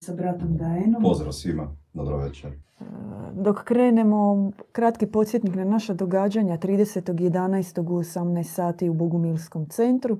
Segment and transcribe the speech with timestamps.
[0.00, 1.02] sa bratom Dajenom.
[1.02, 2.50] Pozdrav svima, dobro večer.
[2.50, 2.84] E,
[3.34, 7.80] dok krenemo, kratki podsjetnik na naša događanja 30.11.
[7.80, 10.18] u 18 sati u Bogumilskom centru,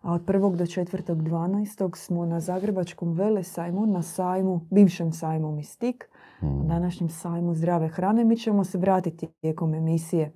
[0.00, 0.56] a od 1.
[0.56, 1.96] do 4.12.
[1.96, 6.08] smo na Zagrebačkom vele sajmu, na sajmu, bivšem sajmu Mistik,
[6.38, 6.68] hmm.
[6.68, 8.24] današnjem sajmu zdrave hrane.
[8.24, 10.32] Mi ćemo se vratiti tijekom emisije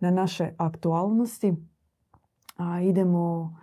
[0.00, 1.54] na naše aktualnosti,
[2.56, 3.56] a idemo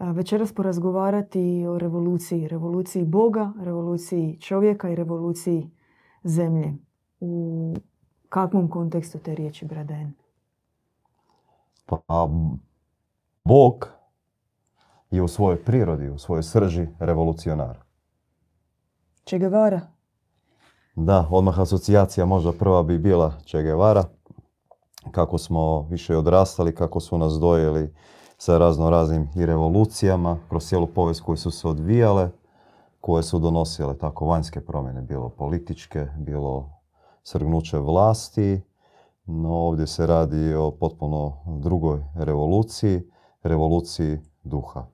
[0.00, 2.48] večeras porazgovarati o revoluciji.
[2.48, 5.70] Revoluciji Boga, revoluciji čovjeka i revoluciji
[6.24, 6.74] zemlje.
[7.20, 7.74] U
[8.28, 10.12] kakvom kontekstu te riječi, Braden?
[11.86, 12.28] Pa,
[13.44, 13.88] Bog
[15.10, 17.78] je u svojoj prirodi, u svojoj srži revolucionar.
[19.24, 19.80] Che Guevara?
[20.94, 24.04] Da, odmah asocijacija možda prva bi bila Che Guevara.
[25.10, 27.94] Kako smo više odrastali, kako su nas dojeli
[28.38, 32.30] sa razno raznim i revolucijama kroz cijelu povijest koje su se odvijale,
[33.00, 36.70] koje su donosile tako vanjske promjene, bilo političke, bilo
[37.24, 38.60] srgnuće vlasti,
[39.26, 43.02] no ovdje se radi o potpuno drugoj revoluciji,
[43.42, 44.86] revoluciji duha.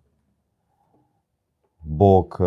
[1.83, 2.44] Bog e,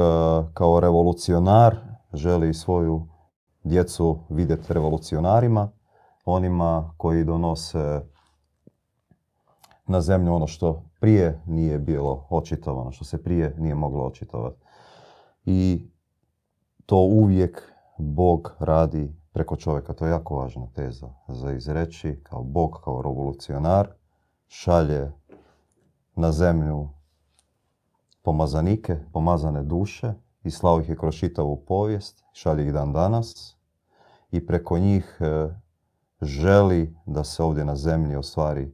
[0.54, 1.76] kao revolucionar
[2.14, 3.08] želi svoju
[3.64, 5.70] djecu vidjeti revolucionarima,
[6.26, 8.02] onima koji donose
[9.88, 14.62] na zemlju ono što prije nije bilo očitovano, što se prije nije moglo očitovati.
[15.46, 15.90] I
[16.86, 19.94] to uvijek Bog radi preko čovjeka.
[19.94, 22.20] To je jako važna teza za izreći.
[22.24, 23.90] Kao Bog, kao revolucionar,
[24.48, 25.12] šalje
[26.16, 26.90] na zemlju
[28.22, 33.58] pomazanike, pomazane duše i slao ih je kroz čitavu povijest, šalje ih dan danas
[34.32, 35.50] i preko njih e,
[36.22, 38.74] želi da se ovdje na zemlji ostvari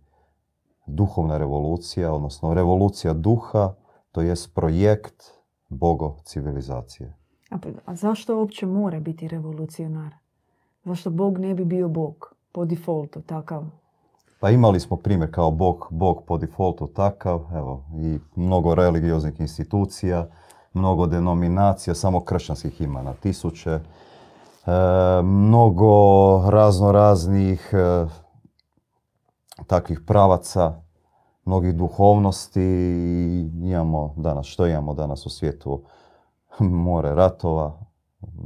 [0.86, 3.73] duhovna revolucija, odnosno revolucija duha,
[4.12, 5.23] to jest projekt
[5.70, 7.17] bogo civilizacije.
[7.50, 10.14] A, a zašto uopće mora biti revolucionar?
[10.86, 13.64] Zašto Bog ne bi bio Bog po defaultu takav?
[14.40, 20.28] Pa imali smo primjer kao Bog, Bog po defaultu takav, evo, i mnogo religioznih institucija,
[20.74, 23.81] mnogo denominacija, samo kršćanskih ima na tisuće, e,
[25.24, 28.06] mnogo razno raznih e,
[29.68, 30.81] takvih pravaca,
[31.46, 35.84] mnogih duhovnosti i imamo danas, što imamo danas u svijetu?
[36.59, 37.80] More ratova,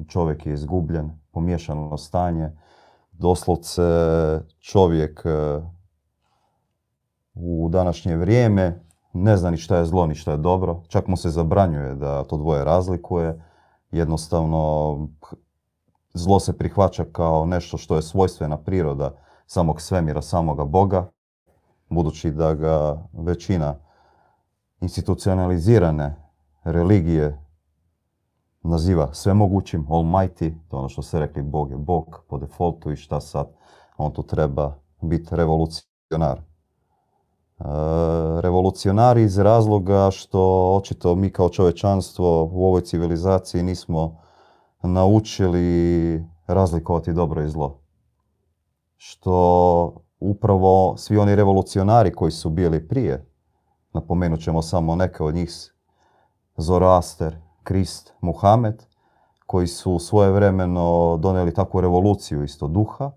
[0.08, 2.52] čovjek je izgubljen, pomiješano stanje,
[3.12, 3.82] doslovce
[4.60, 5.62] čovjek e,
[7.34, 11.18] u današnje vrijeme ne zna ni šta je zlo, ni šta je dobro, čak mu
[11.18, 13.44] se zabranjuje da to dvoje razlikuje,
[13.92, 14.98] jednostavno
[16.14, 19.16] zlo se prihvaća kao nešto što je svojstvena priroda
[19.48, 21.12] samog svemira, samoga Boga,
[21.90, 23.76] budući da ga većina
[24.82, 26.16] institucionalizirane
[26.64, 27.44] religije
[28.64, 32.96] naziva svemogućim, almighty, to je ono što se rekli Bog je Bog po defaultu i
[32.96, 33.48] šta sad,
[33.98, 36.40] on tu treba biti revolucionar.
[36.40, 36.44] E,
[38.42, 44.18] revolucionari iz razloga što očito mi kao čovečanstvo u ovoj civilizaciji nismo
[44.84, 47.87] naučili razlikovati dobro i zlo
[48.98, 53.30] što upravo svi oni revolucionari koji su bili prije,
[53.94, 55.74] napomenut ćemo samo neke od njih,
[56.58, 58.84] Zoroaster, Krist, Muhamed,
[59.46, 63.12] koji su svojevremeno donijeli takvu revoluciju isto duha,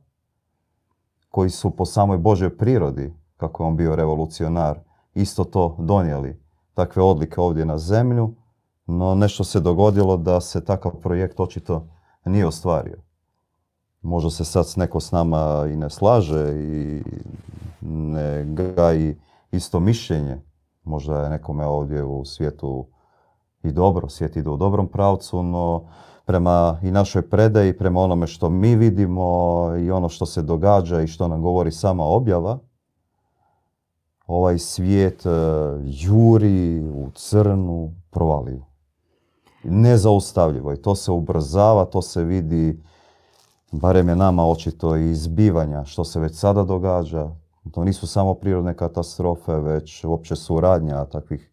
[1.28, 4.80] koji su po samoj Božoj prirodi, kako je on bio revolucionar,
[5.14, 6.42] isto to donijeli,
[6.74, 8.34] takve odlike ovdje na zemlju,
[8.86, 11.88] no nešto se dogodilo da se takav projekt očito
[12.24, 13.09] nije ostvario.
[14.02, 17.02] Možda se sad neko s nama i ne slaže i
[17.80, 19.16] ne gaji
[19.52, 20.38] isto mišljenje.
[20.84, 22.86] Možda je nekome ovdje u svijetu
[23.62, 25.84] i dobro, svijet ide u dobrom pravcu, no
[26.24, 29.24] prema i našoj predaji, prema onome što mi vidimo
[29.78, 32.58] i ono što se događa i što nam govori sama objava,
[34.26, 35.30] ovaj svijet e,
[35.84, 38.64] juri u crnu provaliju.
[39.64, 42.82] Nezaustavljivo i to se ubrzava, to se vidi
[43.72, 47.30] barem je nama očito i izbivanja što se već sada događa.
[47.70, 51.50] To nisu samo prirodne katastrofe, već uopće suradnja takvih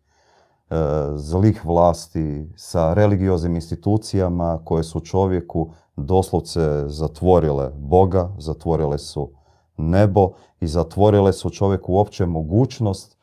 [0.69, 0.75] e,
[1.15, 9.29] zlih vlasti sa religioznim institucijama koje su čovjeku doslovce zatvorile Boga, zatvorile su
[9.77, 13.17] nebo i zatvorile su čovjeku uopće mogućnost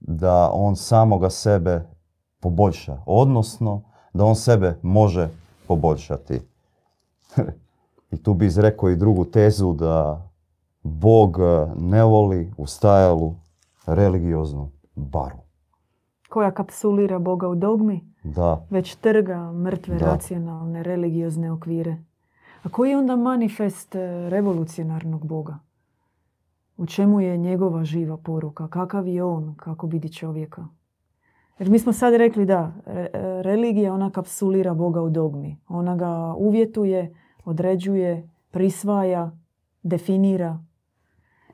[0.00, 1.88] da on samoga sebe
[2.40, 3.82] poboljša, odnosno
[4.12, 5.28] da on sebe može
[5.66, 6.40] poboljšati.
[8.10, 10.28] I tu bi izrekao i drugu tezu da
[10.82, 11.38] Bog
[11.76, 13.34] ne voli ustajalu
[13.86, 15.36] religioznu baru.
[16.28, 18.12] Koja kapsulira Boga u dogmi?
[18.24, 18.66] Da.
[18.70, 20.04] Već trga mrtve Da.
[20.06, 21.96] racionalne, religiozne okvire.
[22.62, 25.58] A koji je onda manifest e, revolucionarnog Boga?
[26.76, 28.68] U čemu je njegova živa poruka?
[28.68, 29.54] Kakav je on?
[29.56, 30.64] Kako vidi čovjeka?
[31.58, 35.56] Jer mi smo sad rekli da, re- e, religija ona kapsulira Boga u dogmi.
[35.68, 37.14] Ona ga uvjetuje,
[37.48, 39.30] određuje, prisvaja,
[39.82, 40.58] definira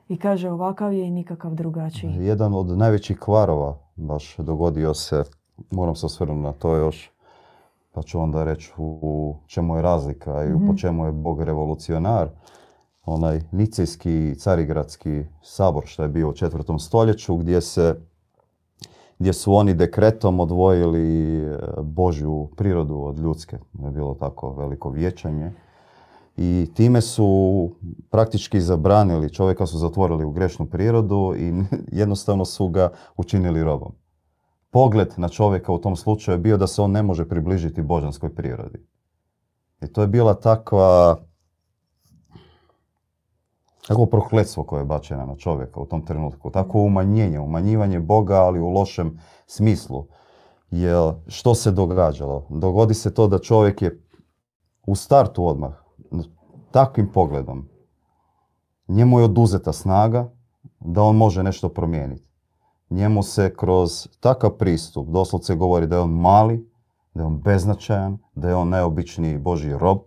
[0.09, 2.11] i kaže ovakav je i nikakav drugačiji.
[2.19, 5.23] Jedan od najvećih kvarova baš dogodio se,
[5.71, 7.11] moram se osvrnuti na to još,
[7.91, 10.67] pa ću onda reći u čemu je razlika i Mhm.
[10.67, 12.29] po čemu je Bog revolucionar.
[13.05, 17.95] Onaj Nicejski carigradski sabor što je bio u četvrtom stoljeću gdje se
[19.19, 23.57] gdje su oni dekretom odvojili e, Božju prirodu od ljudske.
[23.79, 25.51] Je bilo tako veliko vječanje.
[26.37, 27.69] I time su
[28.09, 31.53] praktički zabranili, čovjeka su zatvorili u grešnu prirodu i
[32.01, 33.91] jednostavno su ga učinili robom.
[34.71, 38.35] Pogled na čovjeka u tom slučaju je bio da se on ne može približiti božanskoj
[38.35, 38.85] prirodi.
[39.81, 41.17] I to je bila takva
[43.87, 46.51] takvo prokletstvo koje je bačeno na čovjeka u tom trenutku.
[46.51, 50.05] Takvo umanjenje, umanjivanje Boga, ali u lošem smislu.
[50.71, 52.47] Jer što se događalo?
[52.49, 54.01] Dogodi se to da čovjek je
[54.87, 55.84] u startu odmah,
[56.75, 57.69] takvim pogledom,
[58.87, 60.31] njemu je oduzeta snaga
[60.79, 62.29] da on može nešto promijeniti.
[62.89, 66.69] Njemu se kroz takav pristup doslovce govori da je on mali,
[67.13, 69.99] da je on beznačajan, da je on najobičniji Božji rob,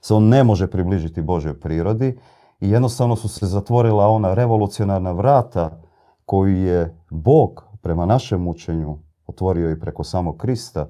[0.00, 2.18] se on ne može približiti Božjoj prirodi
[2.60, 5.80] i jednostavno su se zatvorila ona revolucionarna vrata
[6.24, 10.88] koju je Bog prema našem učenju otvorio i preko samog Krista,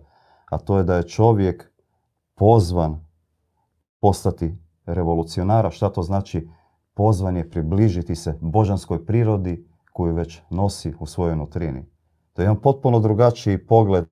[0.50, 1.72] a to je da je čovjek
[2.34, 3.06] pozvan
[4.00, 5.70] postati revolucionara.
[5.70, 6.48] Šta to znači?
[6.94, 11.86] Pozvan je približiti se božanskoj prirodi koju već nosi u svojoj nutrini.
[12.32, 14.04] To je jedan potpuno drugačiji pogled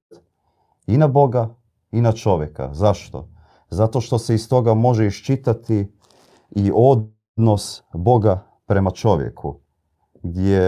[0.87, 1.55] i na Boga
[1.91, 2.75] i na čovjeka.
[2.75, 3.29] Zašto?
[3.71, 5.93] Zato što se iz toga može iščitati
[6.51, 9.61] i odnos Boga prema čovjeku,
[10.23, 10.63] gdje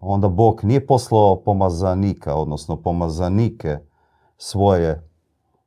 [0.00, 3.78] onda Bog nije poslao pomazanika, odnosno pomazanike
[4.36, 5.08] svoje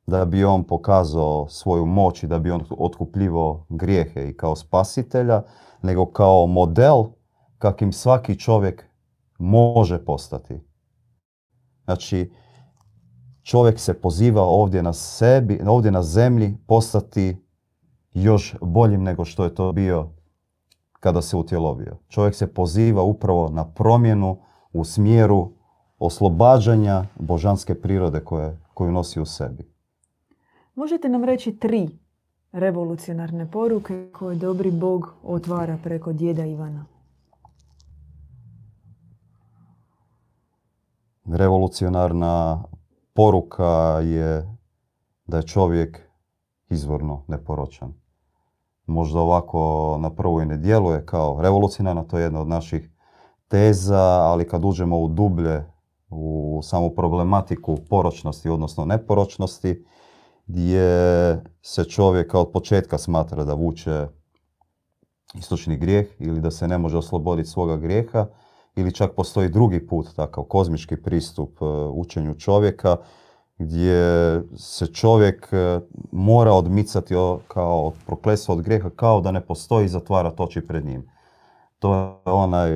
[0.08, 5.42] da bi on pokazao svoju moć i da bi on otkupljivao grijehe i kao spasitelja,
[5.82, 7.04] nego kao model
[7.58, 8.84] kakim svaki čovjek
[9.38, 10.60] može postati.
[11.84, 12.32] Znači,
[13.42, 17.36] čovjek se poziva ovdje na sebi, ovdje na zemlji postati
[18.12, 20.08] još boljim nego što je to bio
[21.00, 21.96] kada se utjelovio.
[22.08, 24.38] Čovjek se poziva upravo na promjenu
[24.72, 25.52] u smjeru
[25.98, 29.77] oslobađanja božanske prirode koje, koju nosi u sebi.
[30.78, 31.88] Možete nam reći tri
[32.52, 36.84] revolucionarne poruke koje dobri Bog otvara preko djeda Ivana?
[41.24, 42.64] Revolucionarna
[43.14, 44.56] poruka je
[45.26, 46.00] da je čovjek
[46.70, 47.94] izvorno neporočan.
[48.86, 52.90] Možda ovako na prvu i ne djeluje kao revolucionarna, to je jedna od naših
[53.48, 55.64] teza, ali kad uđemo u dublje
[56.10, 59.84] u samu problematiku poročnosti, odnosno neporočnosti,
[60.48, 64.06] gdje se čovjeka od početka smatra da vuče
[65.34, 68.26] istočni grijeh ili da se ne može osloboditi svoga grijeha
[68.76, 72.96] ili čak postoji drugi put, takav kozmički pristup e, učenju čovjeka
[73.58, 75.80] gdje se čovjek e,
[76.12, 77.14] mora odmicati
[77.48, 78.18] kao od
[78.48, 81.10] od grijeha kao da ne postoji i zatvara oči pred njim.
[81.78, 82.70] To je onaj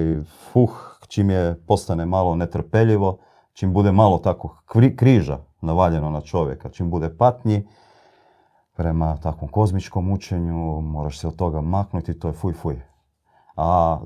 [0.53, 3.19] fuh, čim je postane malo netrpeljivo,
[3.53, 7.67] čim bude malo tako kri- križa navaljeno na čovjeka, čim bude patnji,
[8.77, 12.83] prema takvom kozmičkom učenju, moraš se od toga maknuti, to je fuj fuj.
[13.57, 14.01] A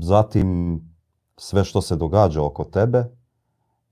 [0.00, 0.80] zatim
[1.36, 3.04] sve što se događa oko tebe,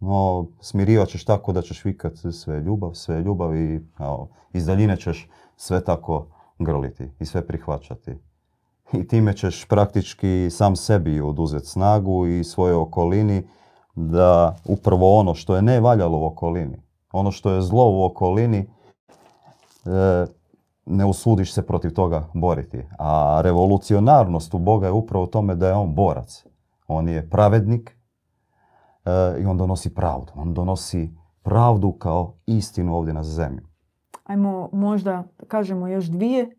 [0.00, 4.96] no, smirivat ćeš tako da ćeš vikat sve ljubav, sve ljubav i evo, iz daljine
[4.96, 6.26] ćeš sve tako
[6.58, 8.18] grliti i sve prihvaćati.
[8.92, 13.48] I time ćeš praktički sam sebi oduzeti snagu i svojoj okolini
[13.94, 18.58] da upravo ono što je ne valjalo u okolini, ono što je zlo u okolini,
[18.58, 20.26] e,
[20.86, 22.86] ne usudiš se protiv toga boriti.
[22.98, 26.44] A revolucionarnost u Boga je upravo u tome da je on borac.
[26.86, 27.90] On je pravednik
[29.04, 30.32] e, i on donosi pravdu.
[30.34, 31.10] On donosi
[31.42, 33.62] pravdu kao istinu ovdje na zemlji.
[34.24, 36.56] Ajmo možda kažemo još dvije,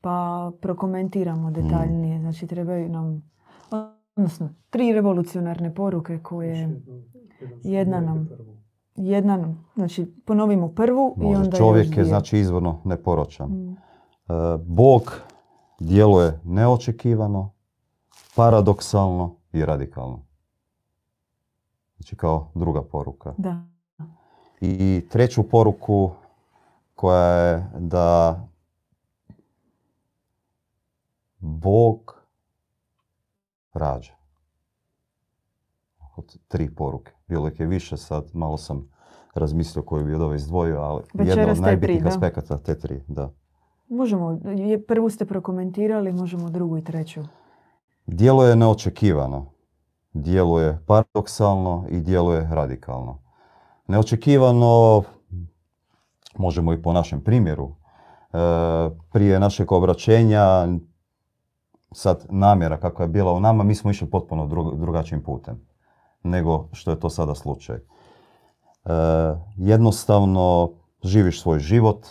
[0.00, 2.20] pa prokomentiramo detaljnije.
[2.20, 3.30] Znači trebaju nam,
[4.16, 6.80] odnosno tri revolucionarne poruke koje
[7.62, 8.28] jedna nam,
[8.98, 13.50] jedna nam, znači ponovimo prvu i Može, onda čovjek još je znači izvorno neporočan.
[13.50, 13.76] Mm.
[14.28, 15.20] E, Bog
[15.80, 17.52] djeluje neočekivano,
[18.36, 20.20] paradoksalno i radikalno.
[21.96, 23.34] Znači kao druga poruka.
[23.38, 23.62] Da.
[24.60, 26.10] I treću poruku
[26.94, 28.40] koja je da
[31.38, 32.22] Bog
[33.72, 34.12] rađa.
[36.16, 37.17] Od tri poruke.
[37.28, 38.88] Bilo ih je više sad, malo sam
[39.34, 43.30] razmislio koju bi od ove izdvojio, ali jedna od najbitnijih aspekata te tri, da.
[43.88, 44.40] Možemo,
[44.88, 47.20] prvu ste prokomentirali, možemo drugu i treću.
[48.06, 49.46] Djeluje neočekivano,
[50.12, 53.18] djeluje paradoksalno i djeluje radikalno.
[53.86, 55.02] Neočekivano,
[56.38, 58.38] možemo i po našem primjeru, e,
[59.12, 60.68] prije našeg obraćenja,
[61.92, 65.67] sad namjera kakva je bila u nama, mi smo išli potpuno drugačijim putem
[66.28, 67.76] nego što je to sada slučaj.
[67.76, 67.80] E,
[69.56, 70.70] jednostavno
[71.04, 72.06] živiš svoj život,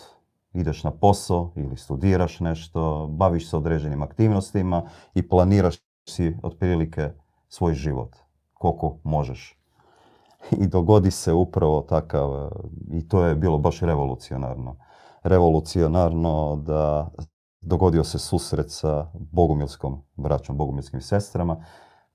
[0.53, 5.75] ideš na posao ili studiraš nešto, baviš se određenim aktivnostima i planiraš
[6.09, 7.09] si otprilike
[7.47, 8.15] svoj život,
[8.53, 9.57] koliko možeš.
[10.51, 12.49] I dogodi se upravo takav,
[12.91, 14.75] i to je bilo baš revolucionarno.
[15.23, 17.09] Revolucionarno da
[17.61, 21.65] dogodio se susret sa bogumilskom braćom, bogumilskim sestrama,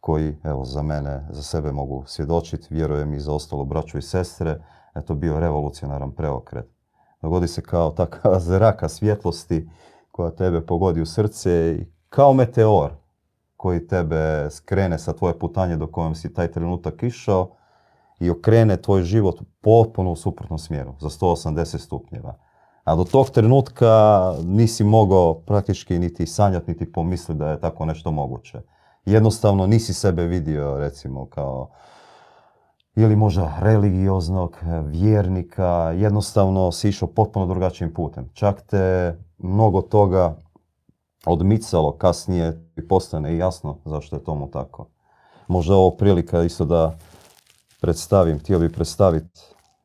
[0.02, 4.62] koji, evo, za mene, za sebe mogu svjedočiti, vjerujem i za ostalo braću i sestre,
[5.06, 6.66] to bio revolucionaran preokret.
[7.23, 9.68] Dogodi se kao takva zraka svjetlosti
[10.11, 12.90] koja tebe pogodi u srce i kao meteor
[13.56, 17.50] koji tebe skrene sa tvoje putanje do kojem si taj trenutak išao
[18.21, 22.38] i okrene tvoj život potpuno u suprotnom smjeru, za 180 stupnjeva.
[22.85, 28.11] A do tog trenutka nisi mogao praktički niti sanjati, niti pomisliti da je tako nešto
[28.11, 28.61] moguće.
[29.04, 31.68] Jednostavno nisi sebe vidio recimo kao
[32.97, 38.28] ili možda religioznog vjernika, jednostavno si išao potpuno drugačijim putem.
[38.35, 40.37] Čak te mnogo toga
[41.26, 44.87] odmicalo, kasnije i postane jasno zašto je tomu tako.
[45.49, 46.99] Možda ovo prilika isto da
[47.80, 49.40] predstavim, htio bih predstaviti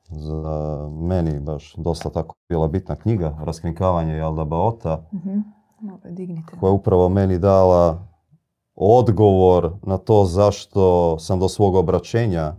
[0.10, 5.58] za meni baš dosta tako bila bitna knjiga, Raskrinkavanje Jalda Baota, mm
[6.60, 8.07] koja je upravo meni dala
[8.78, 12.56] odgovor na to zašto sam do svog obraćenja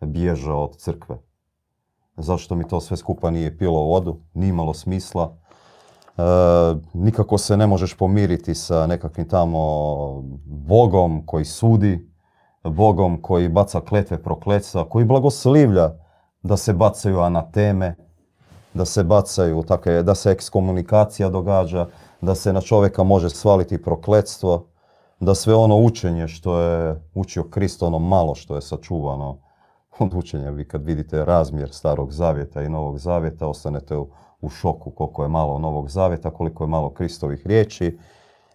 [0.00, 1.18] bježao od crkve.
[2.16, 5.36] Zašto mi to sve skupa nije pilo vodu, nije imalo smisla.
[6.16, 6.22] E,
[6.94, 9.60] nikako se ne možeš pomiriti sa nekakvim tamo
[10.44, 12.10] Bogom koji sudi,
[12.64, 15.92] Bogom koji baca kletve prokletstva, koji blagoslivlja
[16.42, 17.96] da se bacaju anateme,
[18.74, 21.86] da se bacaju takve, da se ekskomunikacija događa,
[22.20, 24.69] da se na čovjeka može svaliti prokletstvo,
[25.20, 29.38] da sve ono učenje što je učio Kristo, ono malo što je sačuvano
[29.98, 34.08] od učenja, vi kad vidite razmjer starog zavjeta i novog zavjeta, ostanete u,
[34.40, 37.98] u šoku koliko je malo novog zavjeta, koliko je malo Kristovih riječi,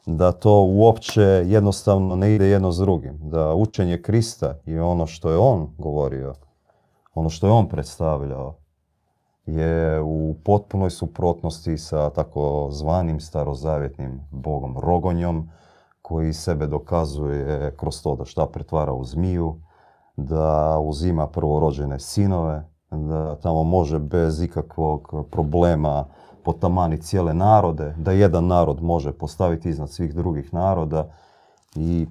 [0.06, 3.20] da to uopće jednostavno ne ide jedno s drugim.
[3.22, 6.34] Da učenje Krista i ono što je on govorio,
[7.14, 8.56] ono što je on predstavljao,
[9.46, 15.50] je u potpunoj suprotnosti sa tako zvanim starozavjetnim bogom Rogonjom,
[16.08, 19.56] koji sebe dokazuje kroz to da šta pretvara u zmiju,
[20.18, 26.06] da uzima prvorođene sinove, da tamo može bez ikakvog problema
[26.44, 31.10] potamani cijele narode, da jedan narod može postaviti iznad svih drugih naroda
[31.76, 32.08] i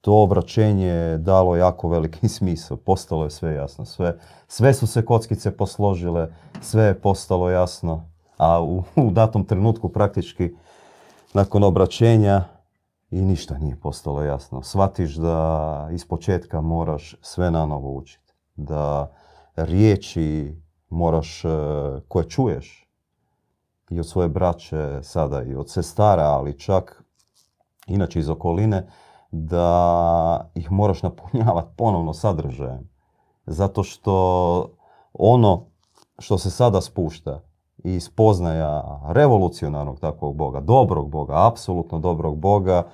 [0.00, 2.76] to obraćenje je dalo jako veliki smisao.
[2.76, 3.84] Postalo je sve jasno.
[3.84, 6.28] Sve, sve su se kockice posložile,
[6.60, 10.54] sve je postalo jasno, a u, u datom trenutku praktički
[11.34, 12.44] nakon obraćenja
[13.10, 14.62] i ništa nije postalo jasno.
[14.62, 18.32] Shvatiš da iz početka moraš sve na novo učiti.
[18.56, 19.12] Da
[19.56, 20.56] riječi
[20.88, 21.48] moraš, e,
[22.08, 22.88] koje čuješ
[23.90, 27.04] i od svoje braće sada i od sestara, ali čak
[27.86, 28.86] inače iz okoline,
[29.30, 32.88] da ih moraš napunjavati ponovno sadržajem.
[33.46, 34.74] Zato što
[35.12, 35.66] ono
[36.18, 37.40] što se sada spušta
[37.84, 42.86] i spoznaja revolucionarnog takvog Boga, dobrog Boga, apsolutno dobrog Boga,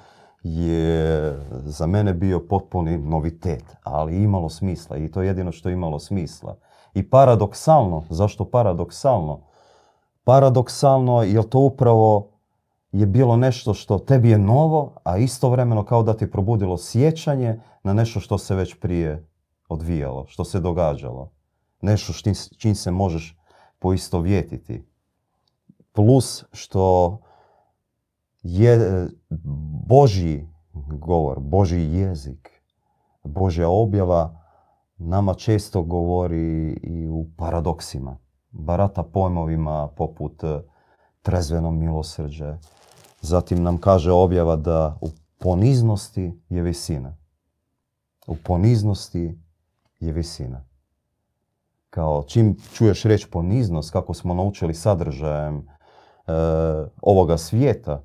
[0.42, 5.72] je za mene bio potpuni novitet, ali imalo smisla i to je jedino što je
[5.72, 6.56] imalo smisla.
[6.94, 9.40] I paradoksalno, zašto paradoksalno?
[10.24, 12.30] Paradoksalno jer to upravo
[12.92, 17.92] je bilo nešto što tebi je novo, a istovremeno kao da ti probudilo sjećanje na
[17.92, 19.28] nešto što se već prije
[19.68, 21.30] odvijalo, što se događalo.
[21.80, 22.12] Nešto
[22.58, 23.36] čim se možeš
[23.84, 24.84] poistovjetiti.
[25.92, 27.18] Plus što
[28.42, 29.06] je
[29.88, 32.62] Božji govor, Božji jezik,
[33.24, 34.40] Božja objava
[34.98, 38.16] nama često govori i u paradoksima.
[38.50, 40.42] Barata pojmovima poput
[41.22, 42.56] trezveno milosrđe.
[43.20, 47.16] Zatim nam kaže objava da u poniznosti je visina.
[48.26, 49.38] U poniznosti
[50.00, 50.73] je visina.
[51.94, 55.62] Kao čim čuješ reći poniznost, kako smo naučili sadržajem e,
[57.02, 58.02] ovoga svijeta,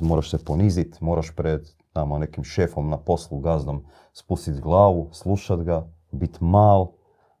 [0.00, 5.86] moraš se poniziti, moraš pred tamo nekim šefom na poslu, gazdom, spustiti glavu, slušat ga,
[6.12, 6.92] biti mal,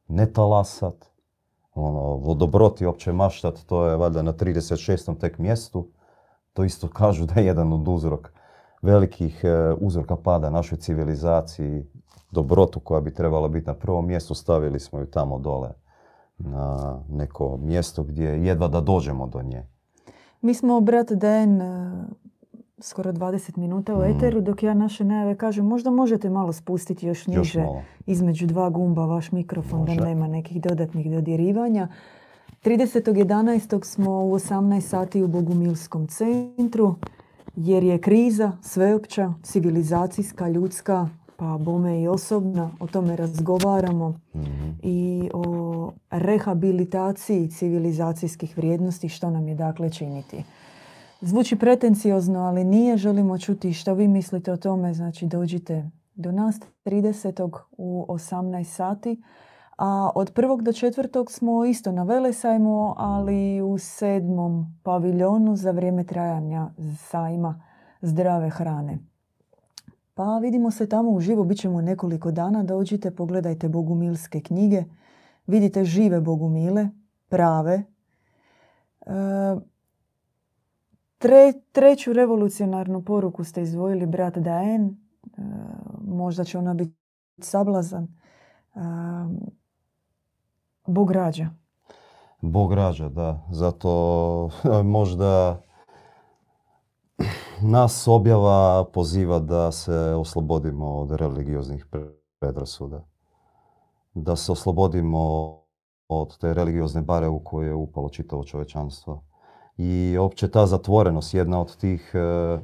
[0.08, 1.10] ne talasat,
[1.74, 5.18] ono, vodobroti opće maštat, to je valjda na 36.
[5.18, 5.88] tek mjestu.
[6.52, 8.32] To isto kažu da je jedan od uzrok
[8.82, 11.84] velikih e, uzroka pada našoj civilizaciji,
[12.30, 15.70] dobrotu koja bi trebala biti na prvom mjestu, stavili smo ju tamo dole
[16.38, 19.66] na neko mjesto gdje jedva da dođemo do nje.
[20.40, 22.06] Mi smo, brat Den, e,
[22.80, 24.04] skoro 20 minuta u mm.
[24.04, 27.64] eteru, dok ja naše najave kažem možda možete malo spustiti još niže
[28.06, 31.88] između dva gumba vaš mikrofon da nema nekih dodatnih dodirivanja.
[32.64, 33.84] 30.11.
[33.84, 36.94] smo u 18 sati u Bogumilskom centru
[37.56, 42.70] jer je kriza sveopća, civilizacijska, ljudska, pa bome i osobna.
[42.80, 44.70] O tome razgovaramo mhm.
[44.82, 50.44] i o rehabilitaciji civilizacijskih vrijednosti što nam je dakle činiti.
[51.20, 52.96] Zvuči pretenciozno, ali nije.
[52.96, 54.94] Želimo čuti što vi mislite o tome.
[54.94, 57.50] Znači dođite do nas 30.
[57.78, 59.22] u 18 sati.
[59.78, 66.04] A od prvog do četvrtog smo isto na Velesajmu, ali u sedmom paviljonu za vrijeme
[66.04, 67.62] trajanja sajma
[68.00, 68.98] zdrave hrane.
[70.16, 72.62] Pa vidimo se tamo uživo, bit ćemo nekoliko dana.
[72.62, 74.84] Dođite, pogledajte bogumilske knjige.
[75.46, 76.88] Vidite žive bogumile,
[77.28, 77.82] prave.
[79.06, 79.12] E,
[81.72, 84.84] treću revolucionarnu poruku ste izvojili brat Daen.
[84.86, 84.96] E,
[86.00, 86.96] možda će ona biti
[87.38, 88.04] sablazan.
[88.04, 88.78] E,
[90.86, 91.50] Bog rađa.
[92.40, 93.46] Bog rađa, da.
[93.50, 94.50] Zato
[94.84, 95.60] možda
[97.62, 101.86] nas objava poziva da se oslobodimo od religioznih
[102.38, 103.04] predrasuda.
[104.14, 105.54] Da se oslobodimo
[106.08, 109.22] od te religiozne bare u koje je upalo čitavo čovečanstvo.
[109.76, 112.58] I opće ta zatvorenost, jedna od tih e,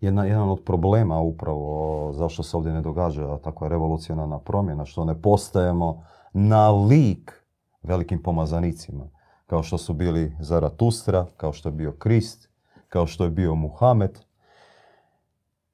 [0.00, 5.22] jedna, jedan od problema upravo zašto se ovdje ne događa takva revolucionarna promjena, što ne
[5.22, 7.44] postajemo na lik
[7.82, 9.04] velikim pomazanicima,
[9.50, 12.48] kao što su bili Zaratustra, kao što je bio Krist,
[12.88, 14.18] kao što je bio Muhamed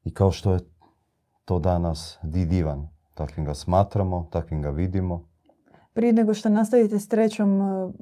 [0.04, 0.60] i kao što je
[1.44, 2.88] to danas Didivan.
[3.14, 5.24] Takvim ga smatramo, takvim ga vidimo.
[5.92, 7.92] Prije nego što nastavite s trećom uh,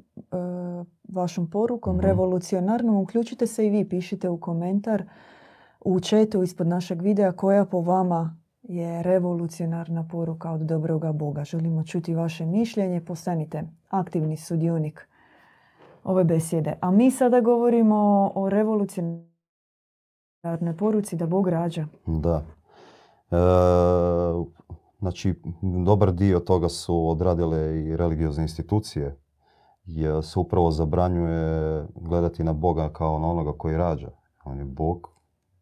[1.09, 5.03] vašom porukom, mm revolucionarnom, uključite se i vi, pišite u komentar
[5.81, 11.43] u četu ispod našeg videa koja po vama je revolucionarna poruka od dobroga Boga.
[11.43, 15.07] Želimo čuti vaše mišljenje, postanite aktivni sudionik
[16.05, 16.77] ove besjede.
[16.81, 19.27] A mi sada govorimo o revolucionarnoj
[20.77, 21.87] poruci da Bog rađa.
[22.05, 22.43] Da.
[23.31, 23.37] E,
[24.99, 25.41] znači,
[25.85, 29.19] dobar dio toga su odradile i religiozne institucije.
[29.85, 34.09] Jer se upravo zabranjuje gledati na Boga kao na onoga koji rađa.
[34.43, 35.07] On je Bog,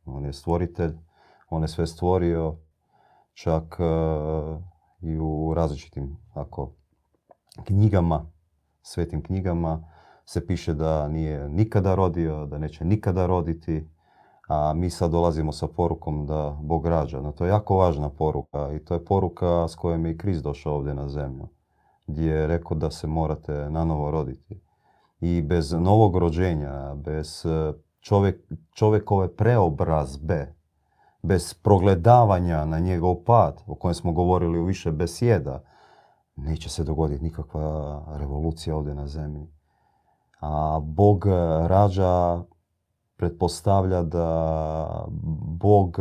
[0.05, 0.91] on je stvoritelj,
[1.49, 2.55] on je sve stvorio,
[3.33, 3.83] čak e,
[5.01, 6.71] i u različitim ako,
[7.63, 8.25] knjigama,
[8.81, 9.92] svetim knjigama
[10.25, 13.87] se piše da nije nikada rodio, da neće nikada roditi,
[14.47, 17.21] a mi sad dolazimo sa porukom da Bog rađa.
[17.21, 20.43] No, to je jako važna poruka i to je poruka s kojom je i Krist
[20.43, 21.47] došao ovdje na zemlju,
[22.07, 24.61] gdje je rekao da se morate nanovo roditi.
[25.19, 27.45] I bez novog rođenja, bez
[27.99, 30.55] čovjek, čovjekove preobrazbe,
[31.23, 35.63] bez progledavanja na njegov pad, o kojem smo govorili u više besjeda,
[36.35, 39.47] neće se dogoditi nikakva revolucija ovdje na zemlji.
[40.45, 41.25] A Bog
[41.67, 42.43] rađa
[43.15, 45.05] pretpostavlja da
[45.59, 45.97] Bog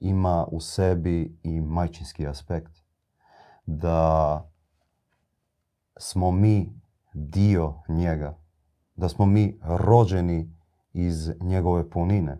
[0.00, 2.72] ima u sebi i majčinski aspekt.
[3.66, 4.50] Da
[5.96, 6.80] smo mi
[7.14, 8.38] dio njega.
[8.96, 10.54] Da smo mi rođeni
[10.92, 12.38] iz njegove punine.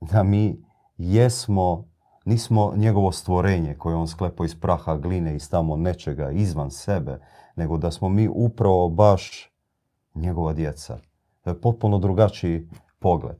[0.00, 0.64] Da mi
[0.96, 1.84] jesmo,
[2.24, 7.20] nismo njegovo stvorenje koje on sklepo iz praha gline i tamo nečega izvan sebe,
[7.56, 9.55] nego da smo mi upravo baš
[10.16, 10.98] njegova djeca.
[11.42, 13.36] To je potpuno drugačiji pogled.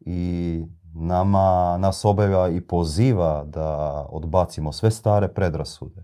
[0.00, 6.02] I nama nas objava i poziva da odbacimo sve stare predrasude.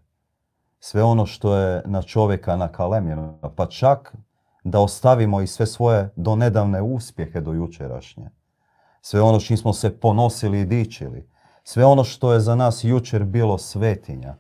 [0.79, 4.17] Sve ono što je na čovjeka nakalemljeno, pa čak
[4.65, 8.31] da ostavimo i sve svoje donedavne uspjehe do jučerašnje.
[9.01, 11.29] Sve ono čim smo se ponosili i dičili.
[11.65, 14.37] Sve ono što je za nas jučer bilo svetinja.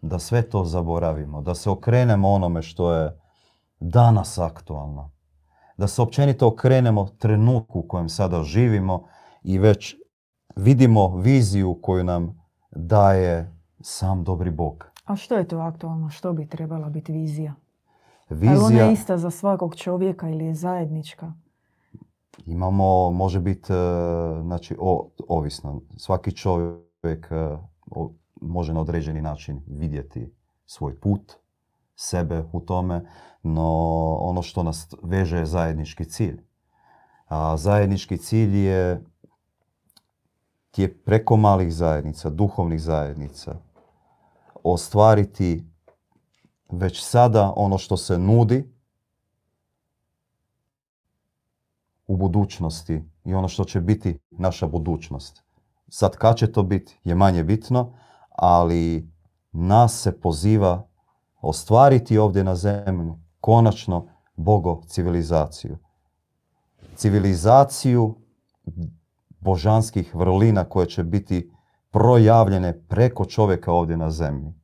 [0.00, 1.40] Da sve to zaboravimo.
[1.40, 3.21] Da se okrenemo onome što je
[3.82, 5.10] danas aktualno.
[5.76, 9.06] Da se općenito okrenemo trenutku u kojem sada živimo
[9.42, 9.96] i već
[10.56, 12.40] vidimo viziju koju nam
[12.70, 14.84] daje sam dobri Bog.
[15.04, 16.10] A što je to aktualno?
[16.10, 17.54] Što bi trebala biti vizija?
[18.30, 18.52] Vizija...
[18.52, 21.32] Je li ona ista za svakog čovjeka ili je zajednička?
[22.46, 23.76] Imamo, može biti, e,
[24.42, 25.80] znači, o, ovisno.
[25.96, 27.56] Svaki čovjek e,
[28.40, 30.34] može na određeni način vidjeti
[30.66, 31.41] svoj put,
[32.02, 33.04] sebe u tome,
[33.42, 33.68] no
[34.20, 36.42] ono što nas veže je zajednički cilj.
[37.28, 39.04] A zajednički cilj je
[40.76, 43.56] je preko malih zajednica, duhovnih zajednica,
[44.64, 45.64] ostvariti
[46.70, 48.72] već sada ono što se nudi
[52.06, 55.42] u budućnosti i ono što će biti naša budućnost.
[55.88, 57.98] Sad kad će to biti je manje bitno,
[58.30, 59.10] ali
[59.52, 60.88] nas se poziva
[61.42, 65.78] ostvariti ovdje na zemlju konačno Bogo civilizaciju.
[66.96, 68.16] Civilizaciju
[69.40, 71.52] božanskih vrlina koje će biti
[71.90, 74.54] projavljene preko čovjeka ovdje na zemlji.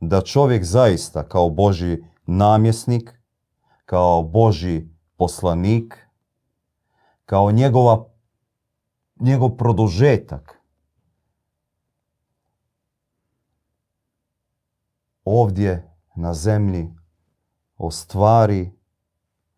[0.00, 3.20] Da čovjek zaista kao Boži namjesnik,
[3.84, 5.98] kao Boži poslanik,
[7.24, 8.04] kao njegova,
[9.20, 10.60] njegov produžetak
[15.24, 16.90] ovdje na zemlji
[17.76, 18.72] ostvari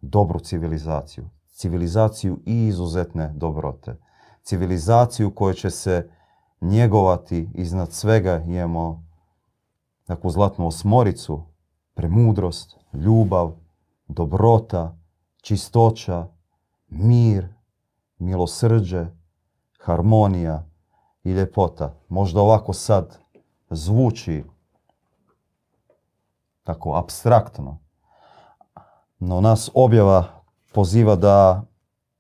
[0.01, 1.31] dobru civilizaciju.
[1.47, 3.97] Civilizaciju i izuzetne dobrote
[4.43, 6.11] civilizaciju koja će se
[6.61, 9.05] njegovati iznad svega imamo
[10.05, 11.43] takvu zlatnu osmoricu,
[11.95, 13.53] premudrost, ljubav,
[14.09, 14.99] dobrota,
[15.43, 16.27] čistoća,
[16.89, 17.49] mir,
[18.19, 19.07] milosrđe,
[19.79, 20.67] harmonija
[21.25, 21.95] i ljepota.
[22.09, 23.19] Možda ovako sad
[23.71, 24.45] zvuči
[26.71, 27.79] tako abstraktno,
[29.19, 30.25] no nas objava
[30.73, 31.63] poziva da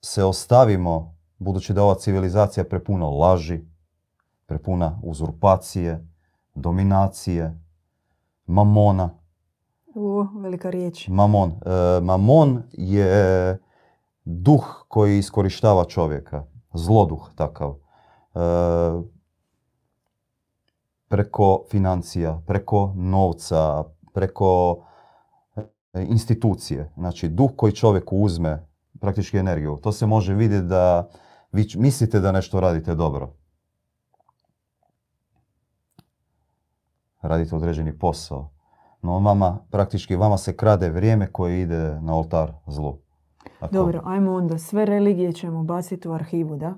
[0.01, 3.61] se ostavimo budući da ova civilizacija prepuna laži,
[4.47, 6.07] prepuna uzurpacije,
[6.55, 7.61] dominacije,
[8.47, 9.11] mamona.
[9.95, 11.09] U, velika riječ.
[11.09, 11.51] Mamon.
[11.51, 13.59] E, mamon je
[14.25, 17.75] duh koji iskorištava čovjeka, zloduh takav.
[18.35, 18.41] E,
[21.09, 24.83] preko financija, preko novca, preko
[25.57, 25.63] e,
[26.09, 26.93] institucije.
[26.97, 28.67] Znači, duh koji čovjeku uzme
[29.01, 29.79] praktički energiju.
[29.83, 31.09] To se može vidjeti da
[31.53, 33.33] vi mislite da nešto radite dobro.
[37.23, 38.51] Radite određeni posao.
[39.03, 42.99] No vama, praktički vama se krade vrijeme koje ide na oltar zlu.
[43.71, 44.59] Dobro, ajmo onda.
[44.59, 46.75] Sve religije ćemo baciti u arhivu, da?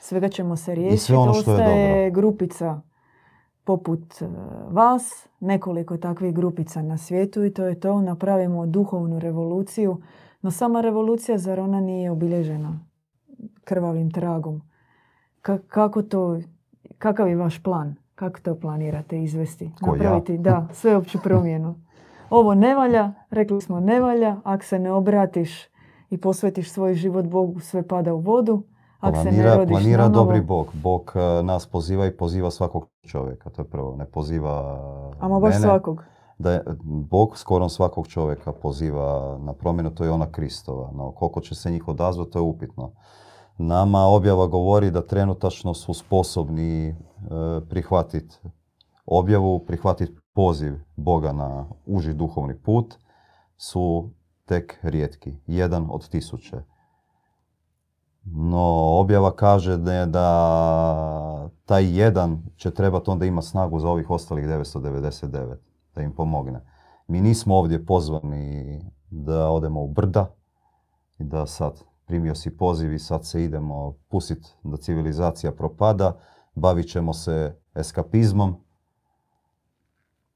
[0.00, 0.94] Svega ćemo se riješiti.
[0.94, 2.20] I sve ono što je dobro.
[2.20, 2.80] grupica
[3.64, 4.26] poput e,
[4.70, 8.00] vas, nekoliko takvih grupica na svijetu i to je to.
[8.00, 10.02] Napravimo duhovnu revoluciju.
[10.42, 12.80] No sama revolucija, zar ona nije obilježena
[13.64, 14.62] krvavim tragom.
[15.68, 16.40] kako to,
[16.98, 17.94] kakav je vaš plan?
[18.14, 19.70] Kako to planirate izvesti?
[19.80, 20.38] Ko Napraviti, ja?
[20.38, 21.74] da, sveopću promjenu.
[22.30, 25.50] Ovo ne valja, rekli smo ne valja, ako se ne obratiš
[26.10, 28.62] i posvetiš svoj život Bogu, sve pada u vodu.
[29.00, 30.66] Planira, se ne planira dobri Bog.
[30.74, 33.50] Bog eh, nas poziva i poziva svakog čovjeka.
[33.50, 33.96] To je prvo.
[33.96, 34.78] Ne poziva
[35.20, 36.04] Ama baš svakog.
[36.38, 40.90] Da je, Bog skoro svakog čovjeka poziva na promjenu, to je ona Kristova.
[40.94, 42.92] No, koliko će se njih odazvati, to je upitno.
[43.58, 46.94] Nama objava govori da trenutačno su sposobni e,
[47.68, 48.38] prihvatiti
[49.06, 52.94] objavu, prihvatiti poziv Boga na uži duhovni put,
[53.56, 54.10] su
[54.44, 56.62] tek rijetki, jedan od tisuće.
[58.24, 64.44] No, objava kaže da, da taj jedan će trebati onda imati snagu za ovih ostalih
[64.44, 65.56] 999,
[65.94, 66.60] da im pomogne.
[67.08, 68.80] Mi nismo ovdje pozvani
[69.10, 70.34] da odemo u brda
[71.18, 76.18] i da sad primio si poziv i sad se idemo pustiti da civilizacija propada,
[76.54, 78.56] bavit ćemo se eskapizmom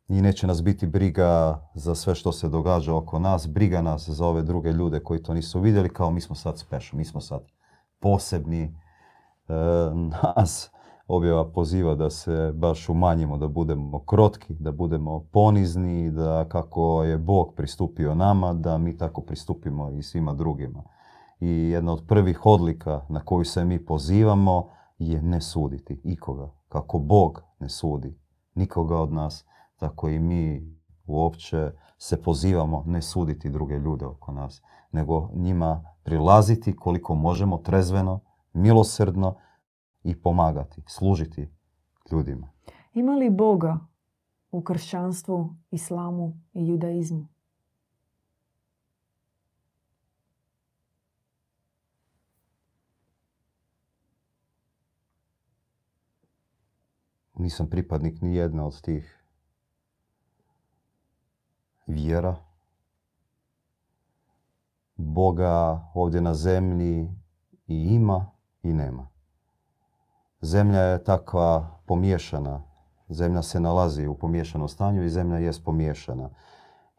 [0.09, 4.27] i neće nas biti briga za sve što se događa oko nas, briga nas za
[4.27, 7.41] ove druge ljude koji to nisu vidjeli, kao mi smo sad special, mi smo sad
[8.05, 8.63] posebni.
[8.63, 9.55] E,
[10.37, 10.71] nas
[11.07, 17.19] objava poziva da se baš umanjimo, da budemo krotki, da budemo ponizni, da kako je
[17.19, 20.83] Bog pristupio nama, da mi tako pristupimo i svima drugima
[21.41, 26.51] i jedna od prvih odlika na koju se mi pozivamo je ne suditi ikoga.
[26.69, 28.19] Kako Bog ne sudi
[28.55, 30.75] nikoga od nas, tako i mi
[31.07, 34.63] uopće se pozivamo ne suditi druge ljude oko nas,
[34.93, 38.21] nego njima prilaziti koliko možemo trezveno,
[38.53, 39.35] milosrdno
[40.03, 41.49] i pomagati, služiti
[42.11, 42.51] ljudima.
[42.95, 43.79] Ima li Boga
[44.51, 47.35] u kršćanstvu, islamu i judaizmu?
[57.45, 59.25] nisam pripadnik ni jedne od tih
[61.87, 62.37] vjera.
[64.97, 67.11] Boga ovdje na zemlji
[67.67, 68.27] i ima
[68.63, 69.09] i nema.
[70.41, 72.63] Zemlja je takva pomiješana.
[73.09, 76.31] Zemlja se nalazi u pomiješanom stanju i zemlja jest pomiješana.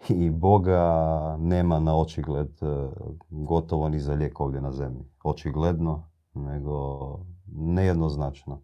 [0.09, 2.89] I Boga nema na očigled e,
[3.29, 5.05] gotovo ni za lijek ovdje na zemlji.
[5.23, 6.99] Očigledno, nego
[7.47, 8.55] nejednoznačno.
[8.55, 8.61] E,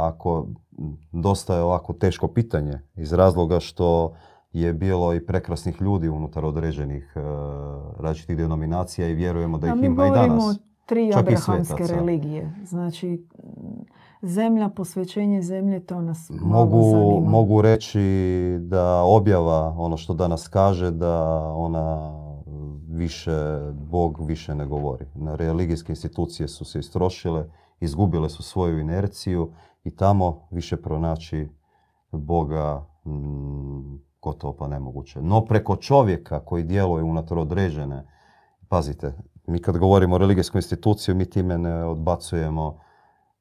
[0.00, 0.46] ako
[1.12, 4.14] dosta je ovako teško pitanje iz razloga što
[4.52, 7.22] je bilo i prekrasnih ljudi unutar određenih uh,
[8.00, 10.44] različitih denominacija i vjerujemo da ih ima i danas.
[10.48, 12.54] Mi tri abrahamske religije.
[12.64, 13.26] Znači,
[14.22, 17.30] zemlja, posvećenje zemlje, to nas mogu, zanima.
[17.30, 18.00] Mogu reći
[18.60, 22.12] da objava, ono što danas kaže, da ona
[22.88, 25.06] više, Bog više ne govori.
[25.14, 29.52] Na religijske institucije su se istrošile, izgubile su svoju inerciju
[29.84, 31.48] i tamo više pronaći
[32.12, 32.86] Boga
[34.28, 35.22] gotovo pa nemoguće.
[35.22, 38.04] No preko čovjeka koji djeluje unutar određene,
[38.68, 39.12] pazite,
[39.46, 42.78] mi kad govorimo o religijskoj instituciji, mi time ne odbacujemo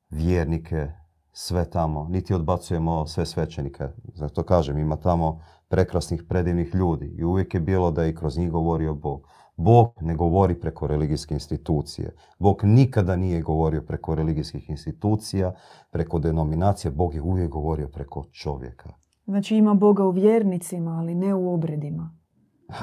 [0.10, 0.91] vjernike,
[1.32, 3.88] sve tamo, niti odbacujemo sve svećenike.
[4.13, 8.52] Zato kažem, ima tamo prekrasnih, predivnih ljudi i uvijek je bilo da i kroz njih
[8.52, 9.28] govorio Bog.
[9.58, 12.15] Bog ne govori preko religijske institucije.
[12.39, 15.54] Bog nikada nije govorio preko religijskih institucija,
[15.91, 16.91] preko denominacije.
[16.91, 19.06] Bog je uvijek govorio preko čovjeka.
[19.27, 22.17] Znači ima Boga u vjernicima, ali ne u obredima.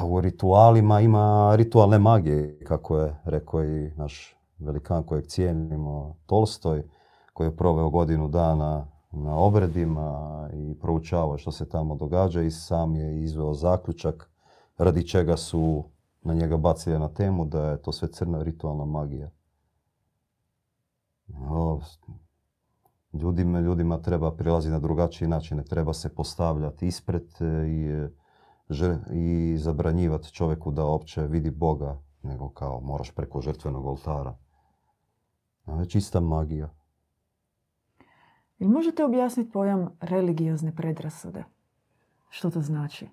[0.09, 6.83] U ritualima ima ritualne magije, kako je rekao i naš velikan kojeg cijenimo, Tolstoj,
[7.33, 12.95] koji je proveo godinu dana na obredima i proučavao što se tamo događa i sam
[12.95, 14.31] je izveo zaključak
[14.79, 15.85] radi čega su
[16.23, 19.31] na njega bacili na temu da je to sve crna ritualna magija.
[23.15, 28.09] Ljudima, ljudima treba prilaziti na drugačiji način, treba se postavljati ispred e, i, e,
[29.13, 34.37] i zabranjivati čovjeku da opće vidi Boga, nego kao moraš preko žrtvenog oltara.
[35.65, 36.75] To je čista magija.
[38.59, 41.45] Ili možete objasniti pojam religiozne predrasude?
[42.29, 43.09] Što to znači?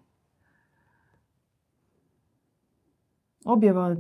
[3.46, 3.96] Objava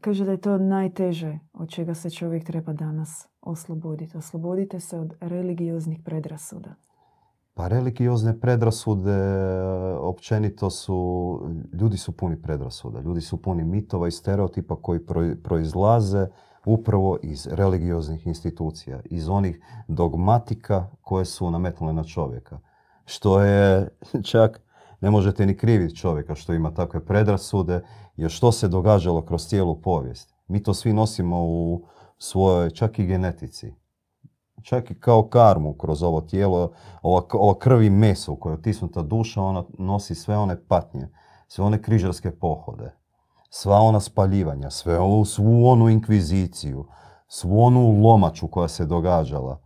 [0.00, 4.16] kaže da je to najteže od čega se čovjek treba danas osloboditi.
[4.16, 6.74] Oslobodite se od religioznih predrasuda.
[7.54, 9.16] Pa religiozne predrasude
[10.00, 11.40] općenito su,
[11.72, 15.00] ljudi su puni predrasuda, ljudi su puni mitova i stereotipa koji
[15.42, 16.26] proizlaze
[16.64, 22.58] upravo iz religioznih institucija, iz onih dogmatika koje su nametnule na čovjeka.
[23.04, 23.88] Što je
[24.30, 24.60] čak,
[25.00, 27.80] ne možete ni kriviti čovjeka što ima takve predrasude,
[28.16, 30.34] jer što se događalo kroz cijelu povijest.
[30.48, 31.82] Mi to svi nosimo u
[32.18, 33.74] svojoj čak i genetici.
[34.62, 36.72] Čak i kao karmu kroz ovo tijelo,
[37.02, 41.08] ova, ova krv i meso u kojoj je otisnuta duša, ona nosi sve one patnje,
[41.48, 42.94] sve one križarske pohode,
[43.50, 46.86] sva ona spaljivanja, sve ovu, svu onu inkviziciju,
[47.28, 49.60] svu onu lomaču koja se događala.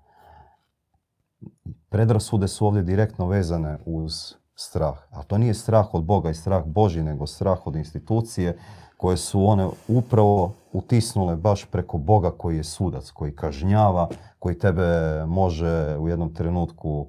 [1.89, 4.13] Predrasude su ovdje direktno vezane uz
[4.55, 4.99] strah.
[5.11, 8.59] A to nije strah od Boga i strah Boži, nego strah od institucije
[8.99, 14.09] koje su one upravo utisnule baš preko Boga koji je sudac, koji kažnjava,
[14.39, 17.07] koji tebe može u jednom trenutku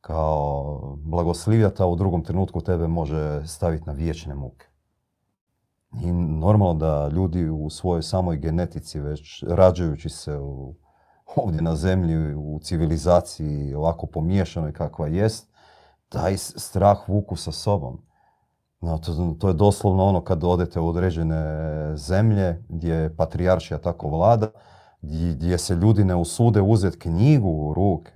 [0.00, 4.66] kao blagoslivjati, a u drugom trenutku tebe može staviti na vječne muke.
[6.02, 10.74] I normalno da ljudi u svojoj samoj genetici, već rađajući se u,
[11.36, 15.48] ovdje na zemlji, u civilizaciji ovako pomiješanoj kakva jest,
[16.08, 18.11] taj strah vuku sa sobom.
[18.82, 21.42] No, to, to, je doslovno ono kad odete u određene
[21.96, 24.48] zemlje gdje je patrijaršija tako vlada,
[25.02, 28.12] gdje se ljudi ne usude uzeti knjigu u ruke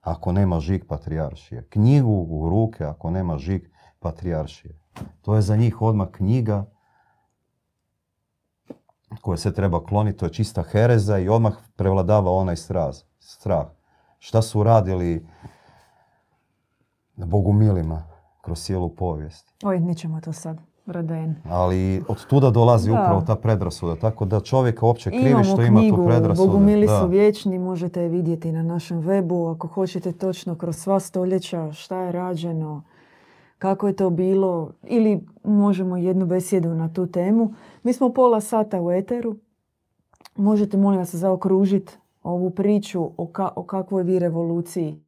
[0.00, 1.68] ako nema žig patrijaršije.
[1.68, 3.62] Knjigu u ruke ako nema žig
[3.98, 4.78] patrijaršije.
[5.22, 6.64] To je za njih odmah knjiga
[9.20, 13.66] koja se treba kloniti, to je čista hereza i odmah prevladava onaj straz, strah.
[14.18, 15.26] Šta su radili
[17.16, 18.13] bogumilima
[18.44, 19.54] kroz cijelu povijest?
[19.64, 20.58] Oj, nećemo to sad.
[20.86, 21.34] Raden.
[21.50, 26.06] Ali od tuda dolazi upravo ta predrasuda, tako da čovjek uopće krivi što ima tu
[26.06, 26.46] predrasudu.
[26.46, 29.54] Bogumili su vječni, možete je vidjeti na našem webu.
[29.54, 32.82] Ako hoćete točno kroz sva stoljeća šta je rađeno,
[33.58, 37.54] kako je to bilo, ili možemo jednu besjedu na tu temu.
[37.82, 39.36] Mi smo pola sata u eteru.
[40.36, 45.04] Možete, molim vas, zaokružiti ovu priču o, o kakvoj vi revoluciji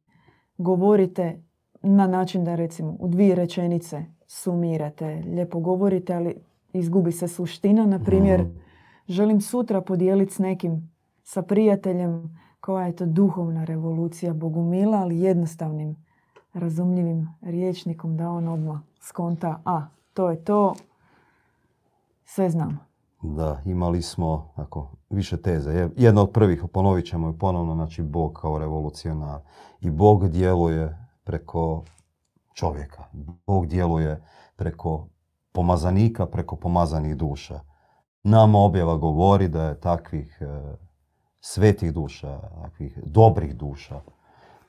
[0.57, 1.41] govorite
[1.81, 6.35] na način da recimo u dvije rečenice sumirate, lijepo govorite, ali
[6.73, 7.85] izgubi se suština.
[7.85, 8.51] Na primjer, mhm.
[9.07, 10.91] želim sutra podijeliti s nekim,
[11.23, 15.95] sa prijateljem koja je to duhovna revolucija Bogumila, ali jednostavnim,
[16.53, 20.75] razumljivim riječnikom da on odmah skonta, a to je to,
[22.25, 22.79] sve znam.
[23.21, 25.89] Da, imali smo ako, više teze.
[25.95, 29.39] Jedna od prvih, ponovit ćemo je ponovno, znači Bog kao revolucionar.
[29.81, 31.83] I Bog djeluje preko
[32.53, 33.03] čovjeka.
[33.47, 34.23] Bog djeluje
[34.55, 35.07] preko
[35.51, 37.59] pomazanika, preko pomazanih duša.
[38.23, 40.45] Nama objava govori da je takvih e,
[41.39, 44.01] svetih duša, takvih dobrih duša,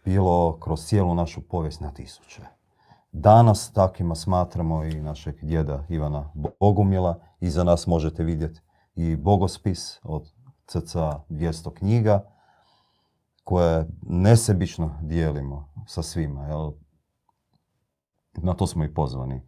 [0.05, 2.42] bilo kroz cijelu našu povijest na tisuće.
[3.12, 7.21] Danas takvima smatramo i našeg djeda Ivana Bogumila.
[7.40, 8.61] Iza nas možete vidjeti
[8.94, 10.33] i bogospis od
[10.66, 12.38] cca 200 knjiga
[13.48, 16.46] koje nesebično dijelimo sa svima.
[16.46, 16.72] Jel?
[18.37, 19.34] Na to smo i pozvani.
[19.34, 19.40] E,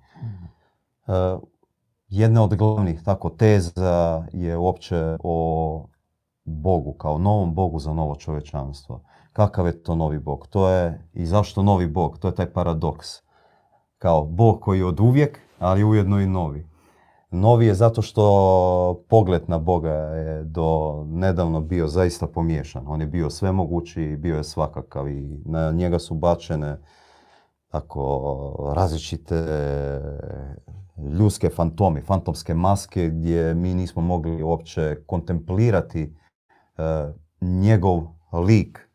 [2.09, 5.87] jedna od glavnih tako teza je uopće o
[6.45, 9.03] Bogu, kao novom Bogu za novo čovečanstvo.
[9.33, 10.47] Kakav je to novi Bog?
[10.47, 12.19] To je, i zašto novi Bog?
[12.19, 13.09] To je taj paradoks.
[13.99, 16.70] Kao Bog koji je od uvijek, ali ujedno i novi.
[17.31, 22.85] Novi je zato što pogled na Boga je do nedavno bio zaista pomiješan.
[22.89, 26.79] On je bio svemogući, bio je svakakav i na njega su bačene
[27.69, 29.45] tako različite
[31.19, 38.03] ljudske fantomi, fantomske maske gdje mi nismo mogli uopće kontemplirati e, njegov
[38.47, 38.89] lik.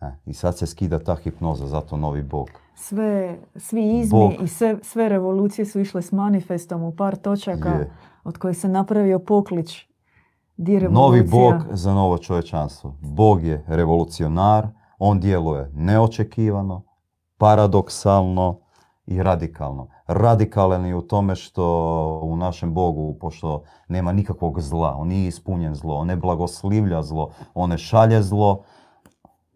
[0.00, 2.48] E, I sad se skida ta hipnoza, zato novi Bog.
[2.80, 7.84] Sve, svi izmi i sve, sve revolucije su išle s manifestom u par točaka
[8.24, 9.86] od kojih se napravio poklič.
[10.56, 12.96] Di Novi Bog za novo čovječanstvo.
[13.00, 16.84] Bog je revolucionar, on djeluje neočekivano,
[17.38, 18.60] paradoksalno
[19.06, 19.88] i radikalno.
[20.06, 25.74] Radikalan je u tome što u našem Bogu, pošto nema nikakvog zla, on nije ispunjen
[25.74, 28.62] zlo, on ne blagoslivlja zlo, on ne šalje zlo,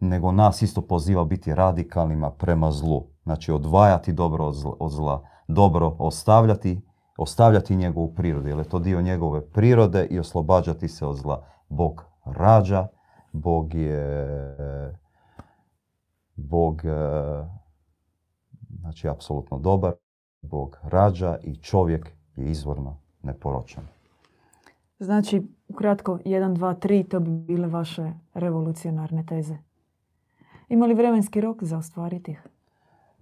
[0.00, 3.11] nego nas isto poziva biti radikalnima prema zlu.
[3.22, 6.80] Znači odvajati dobro od zla, dobro ostavljati,
[7.16, 11.44] ostavljati njegovu prirodu, jer je to dio njegove prirode i oslobađati se od zla.
[11.68, 12.86] Bog rađa,
[13.32, 14.56] Bog je
[16.36, 16.82] Bog
[18.80, 19.92] znači apsolutno dobar,
[20.42, 23.84] Bog rađa i čovjek je izvorno neporočan.
[24.98, 29.56] Znači, ukratko, 1, 2, 3, to bi bile vaše revolucionarne teze.
[30.68, 32.46] Ima li vremenski rok za ostvariti ih?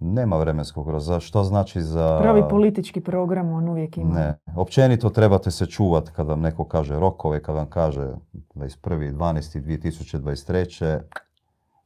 [0.03, 1.19] Nema vremenskog roka.
[1.19, 2.19] Što znači za...
[2.21, 4.13] Pravi politički program on uvijek ima.
[4.13, 4.37] Ne.
[4.55, 8.07] Općenito trebate se čuvati kad vam neko kaže rokove, kad vam kaže
[8.55, 10.99] 21.12.2023.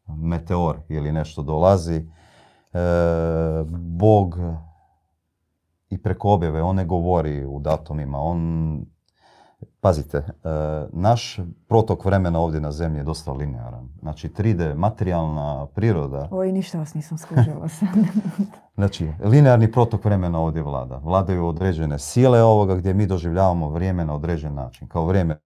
[0.07, 1.95] meteor ili nešto dolazi.
[1.95, 2.05] E,
[3.79, 4.37] Bog
[5.89, 8.79] i preko objave, on ne govori u datumima, on
[9.85, 10.23] Pazite, e,
[10.93, 13.89] naš protok vremena ovdje na zemlji je dosta linearan.
[14.01, 16.27] Znači 3D, materijalna priroda...
[16.31, 17.67] Oj, ništa vas nisam skužila
[18.77, 21.01] znači, linearni protok vremena ovdje vlada.
[21.03, 24.87] Vladaju određene sile ovoga gdje mi doživljavamo vrijeme na određen način.
[24.87, 25.39] Kao vrijeme,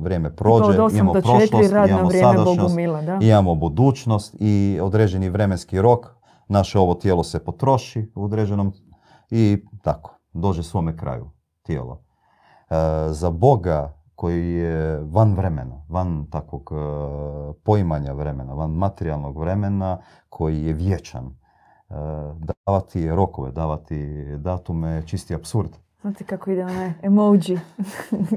[0.00, 2.76] vrijeme prođe, imamo prošlost, imamo sadašnjost,
[3.20, 6.06] imamo budućnost i određeni vremenski rok
[6.48, 8.72] naše ovo tijelo se potroši u određenom
[9.30, 11.30] i tako, dođe svome kraju
[11.62, 12.11] tijelo.
[12.72, 16.76] E, za Boga koji je van vremena, van takvog e,
[17.62, 21.94] poimanja vremena, van materijalnog vremena, koji je vječan, e,
[22.66, 25.70] davati rokove, davati datume, čisti absurd.
[26.02, 27.58] Znate kako ide onaj emoji.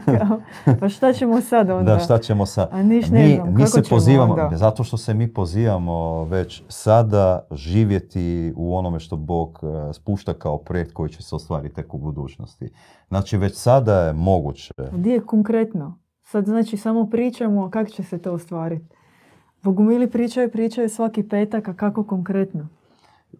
[0.80, 1.94] pa šta ćemo sad onda?
[1.94, 2.70] Da, šta ćemo sad?
[2.72, 7.48] A niš ne mi, znam, mi se pozivamo, zato što se mi pozivamo već sada
[7.52, 11.98] živjeti u onome što Bog e, spušta kao projekt koji će se ostvariti tek u
[11.98, 12.70] budućnosti.
[13.08, 14.74] Znači već sada je moguće.
[14.92, 16.00] Gdje je konkretno?
[16.24, 18.96] Sad znači samo pričamo kako će se to ostvariti.
[19.64, 22.68] Bogumili pričaju, pričaju svaki petak, a kako konkretno?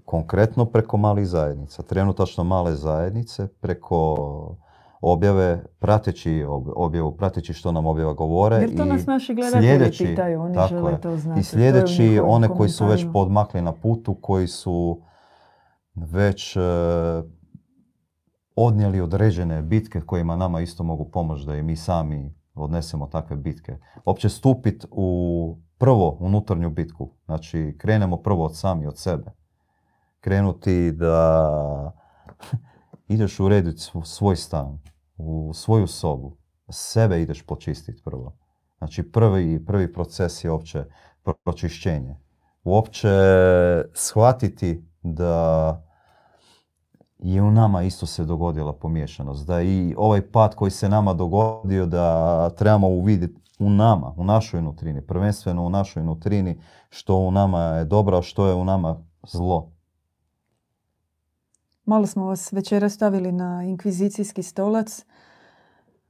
[0.06, 1.84] Konkretno preko malih zajednica.
[1.84, 4.58] Trenutačno male zajednice preko
[5.02, 8.56] objave, prateći objavu, prateći što nam objava govore.
[8.56, 11.40] Jer to nas naši gledatelji pitaju, oni žele to znati.
[11.40, 15.02] I sljedeći one koji su već podmakli na putu, koji su
[15.96, 16.60] već e,
[18.56, 23.78] odnijeli određene bitke kojima nama isto mogu pomoći da i mi sami odnesemo takve bitke.
[24.06, 27.12] Opće stupiti u prvo unutarnju bitku.
[27.26, 29.45] Znači, krenemo prvo od sami, od sebe
[30.26, 31.92] krenuti da
[33.16, 34.80] ideš urediti svoj stan,
[35.18, 36.38] u svoju sobu,
[36.70, 38.38] sebe ideš počistiti prvo.
[38.78, 40.86] Znači prvi, prvi proces je uopće
[41.44, 42.16] pročišćenje.
[42.64, 43.10] Uopće
[43.94, 45.84] shvatiti da
[47.20, 49.48] je u nama isto se dogodila pomiješanost.
[49.48, 54.62] Da i ovaj pad koji se nama dogodio da trebamo uvidjeti u nama, u našoj
[54.62, 58.98] nutrini, prvenstveno u našoj nutrini, što u nama je dobro, a što je u nama
[59.28, 59.75] zlo.
[61.86, 65.06] Malo smo vas večera stavili na inkvizicijski stolac.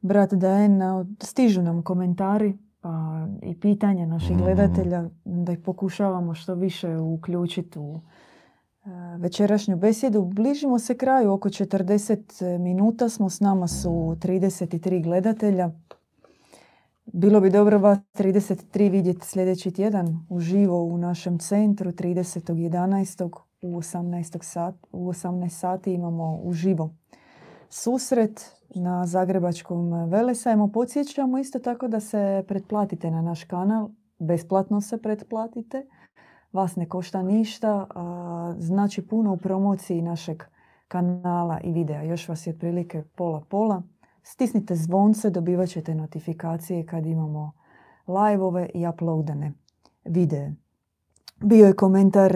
[0.01, 0.81] Brat Dajen,
[1.21, 4.39] stižu nam komentari pa i pitanja naših mm.
[4.39, 8.01] gledatelja, da ih pokušavamo što više uključiti u
[8.85, 10.25] e, večerašnju besjedu.
[10.25, 15.71] Bližimo se kraju, oko 40 minuta smo, s nama su 33 gledatelja.
[17.05, 23.31] Bilo bi dobro vas 33 vidjeti sljedeći tjedan uživo u našem centru 30.11.
[23.61, 26.89] u 18, sat, u 18 sati imamo uživo
[27.69, 30.71] susret na Zagrebačkom velesajmu.
[30.71, 33.89] Podsjećamo isto tako da se pretplatite na naš kanal.
[34.19, 35.87] Besplatno se pretplatite.
[36.53, 37.87] Vas ne košta ništa.
[38.57, 40.43] Znači puno u promociji našeg
[40.87, 42.03] kanala i videa.
[42.03, 43.83] Još vas je otprilike pola-pola.
[44.23, 47.51] Stisnite zvonce, dobivat ćete notifikacije kad imamo
[48.07, 49.53] live i uploadane
[50.05, 50.55] videe.
[51.41, 52.35] Bio je komentar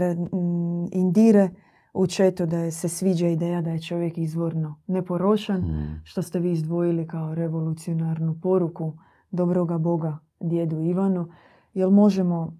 [0.92, 1.50] Indire
[1.94, 6.02] u četu da se sviđa ideja da je čovjek izvorno neporošan, mm.
[6.04, 8.94] što ste vi izdvojili kao revolucionarnu poruku
[9.32, 11.28] dobroga Boga djedu Ivanu.
[11.74, 12.58] Jel možemo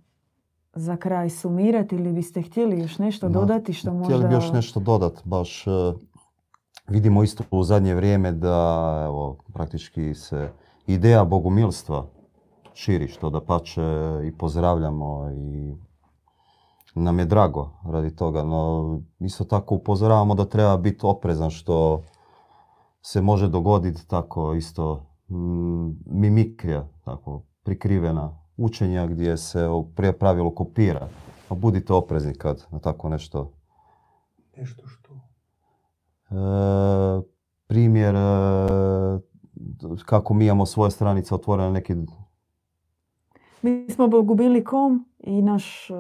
[0.74, 4.06] za kraj sumirati ili biste htjeli još nešto dodati što možda...
[4.06, 5.72] Htjeli bi još nešto dodati, baš e,
[6.88, 10.52] vidimo isto u zadnje vrijeme da evo, praktički se
[10.88, 12.06] ideja bogumilstva
[12.74, 13.82] širi, što da pače
[14.26, 15.76] i pozdravljamo i
[17.00, 22.04] nam je drago radi toga, no isto tako upozoravamo da treba biti oprezan što
[23.02, 31.08] se može dogoditi tako isto mm, mimikrija, tako prikrivena učenja gdje se prije pravilo kopira.
[31.50, 33.52] A budite oprezni kad na tako nešto...
[34.58, 35.14] Nešto što?
[36.30, 36.36] E,
[37.68, 38.20] primjer e,
[40.06, 41.96] kako mi imamo svoje stranice otvorene neki...
[43.62, 45.94] Mi smo gubili kom i naš e,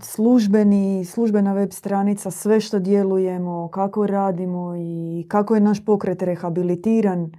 [0.00, 7.32] službeni, službena web stranica, sve što djelujemo, kako radimo i kako je naš pokret rehabilitiran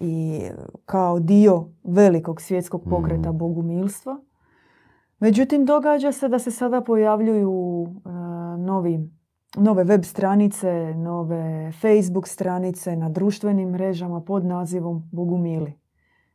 [0.00, 0.42] i
[0.84, 3.38] kao dio velikog svjetskog pokreta mm.
[3.38, 4.20] bogumilstva.
[5.18, 8.08] Međutim, događa se da se sada pojavljuju e,
[8.58, 9.10] novi,
[9.56, 15.72] nove web stranice, nove Facebook stranice na društvenim mrežama pod nazivom Bogumili.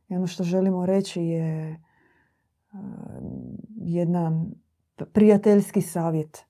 [0.09, 1.79] I ono što želimo reći je
[3.75, 4.45] jedna
[5.13, 6.45] prijateljski savjet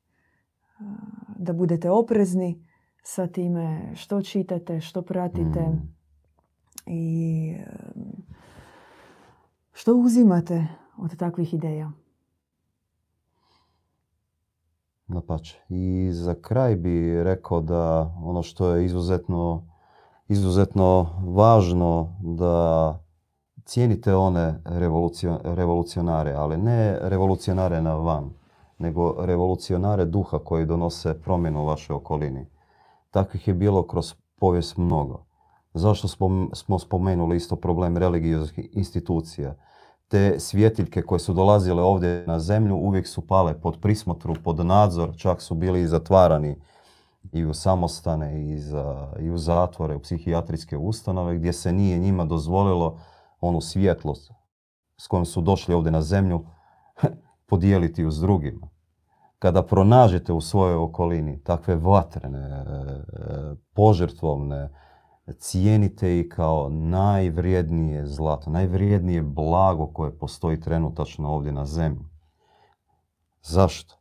[1.38, 2.66] da budete oprezni
[3.04, 5.96] sa time što čitate, što pratite mm.
[6.86, 7.56] i
[9.74, 10.68] što uzimate
[10.98, 11.92] od takvih ideja.
[15.08, 15.60] Napače.
[15.70, 19.68] I za kraj bi rekao da ono što je izuzetno,
[20.28, 23.00] izuzetno važno da
[23.72, 24.62] cijenite one
[25.44, 28.30] revolucionare, ali ne revolucionare na van,
[28.78, 32.46] nego revolucionare duha koji donose promjenu u vašoj okolini.
[33.12, 35.26] Takvih je bilo kroz povijest mnogo.
[35.74, 36.08] Zašto
[36.54, 39.56] smo spomenuli isto problem religijskih institucija?
[40.08, 45.18] Te svjetiljke koje su dolazile ovdje na zemlju uvijek su pale pod prismotru, pod nadzor,
[45.18, 46.56] čak su bili i zatvarani
[47.32, 48.60] i u samostane i,
[49.20, 52.98] i u zatvore, u psihijatrijske ustanove gdje se nije njima dozvolilo
[53.42, 54.32] onu svjetlost
[54.98, 56.46] s kojom su došli ovdje na zemlju
[57.50, 58.70] podijeliti uz drugima.
[59.40, 62.66] Kada pronažete u svojoj okolini takve vatrene, e,
[63.74, 64.70] požrtvovne,
[65.38, 72.06] cijenite ih kao najvrijednije zlato, najvrijednije blago koje postoji trenutačno ovdje na zemlji.
[73.42, 73.96] Zašto?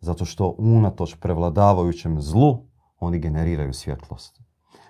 [0.00, 2.66] Zato što unatoč prevladavajućem zlu
[3.00, 4.40] oni generiraju svjetlost.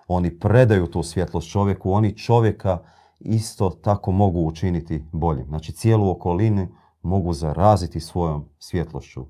[0.08, 2.78] Oni predaju tu svjetlost čovjeku, oni čovjeka
[3.20, 5.46] isto tako mogu učiniti boljim.
[5.46, 6.68] Znači cijelu okolinu
[7.02, 9.26] mogu zaraziti svojom svjetlošću.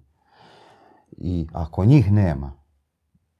[1.10, 2.52] I ako njih nema,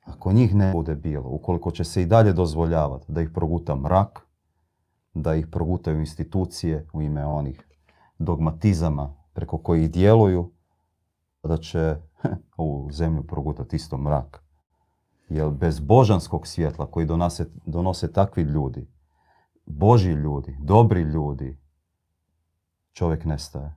[0.05, 4.27] ako njih ne bude bilo, ukoliko će se i dalje dozvoljavati da ih proguta mrak,
[5.15, 7.69] da ih progutaju institucije u ime onih
[8.19, 10.53] dogmatizama preko kojih djeluju,
[11.43, 11.97] da će
[12.57, 14.43] ovu zemlju progutati isto mrak.
[15.29, 18.87] Jer bez božanskog svjetla koji donose, donose takvi ljudi,
[19.71, 21.59] Boži ljudi, dobri ljudi,
[22.93, 23.75] čovjek nestaje.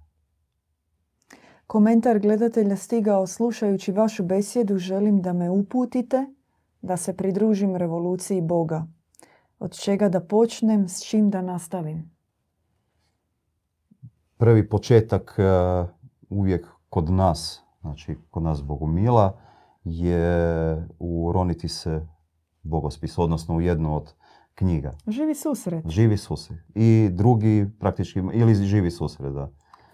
[1.68, 6.26] Komentar gledatelja stigao slušajući vašu besjedu želim da me uputite
[6.82, 8.88] da se pridružim revoluciji Boga.
[9.60, 12.12] Od čega da počnem, s čim da nastavim?
[14.38, 15.44] Prvi početak e,
[16.30, 19.40] uvijek kod nas, znači kod nas Bogumila,
[19.84, 22.08] je uroniti se
[22.64, 24.14] bogospis, odnosno u jednu od
[24.62, 24.92] knjiga.
[25.08, 25.88] Živi susret.
[25.88, 26.60] Živi susret.
[26.76, 29.50] I drugi praktički, ili živi susret, da.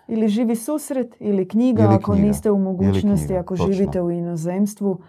[0.07, 2.27] Ili živi susret, ili knjiga, Ili ako knjiga.
[2.27, 3.73] niste u mogućnosti, knjiga, ako točno.
[3.73, 4.99] živite u inozemstvu.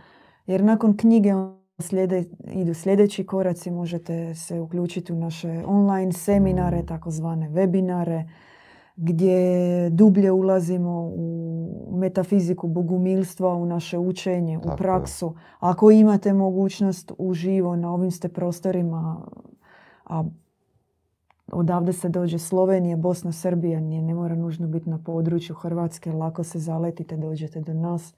[0.46, 1.32] Jer nakon knjige
[1.78, 6.86] slijede, idu sljedeći koraci, možete se uključiti u naše online seminare, Mm.
[6.86, 8.28] takozvane webinare,
[9.00, 9.40] gdje
[9.90, 11.38] dublje ulazimo u
[11.92, 14.76] metafiziku bogumilstva, u naše učenje, Tako u je.
[14.76, 15.34] praksu.
[15.60, 19.26] Ako imate mogućnost uživo na ovim ste prostorima,
[20.04, 20.24] a
[21.52, 26.44] odavde se dođe Slovenija, Bosna, Srbija, nije, ne mora nužno biti na području Hrvatske, lako
[26.44, 28.14] se zaletite, dođete do nas.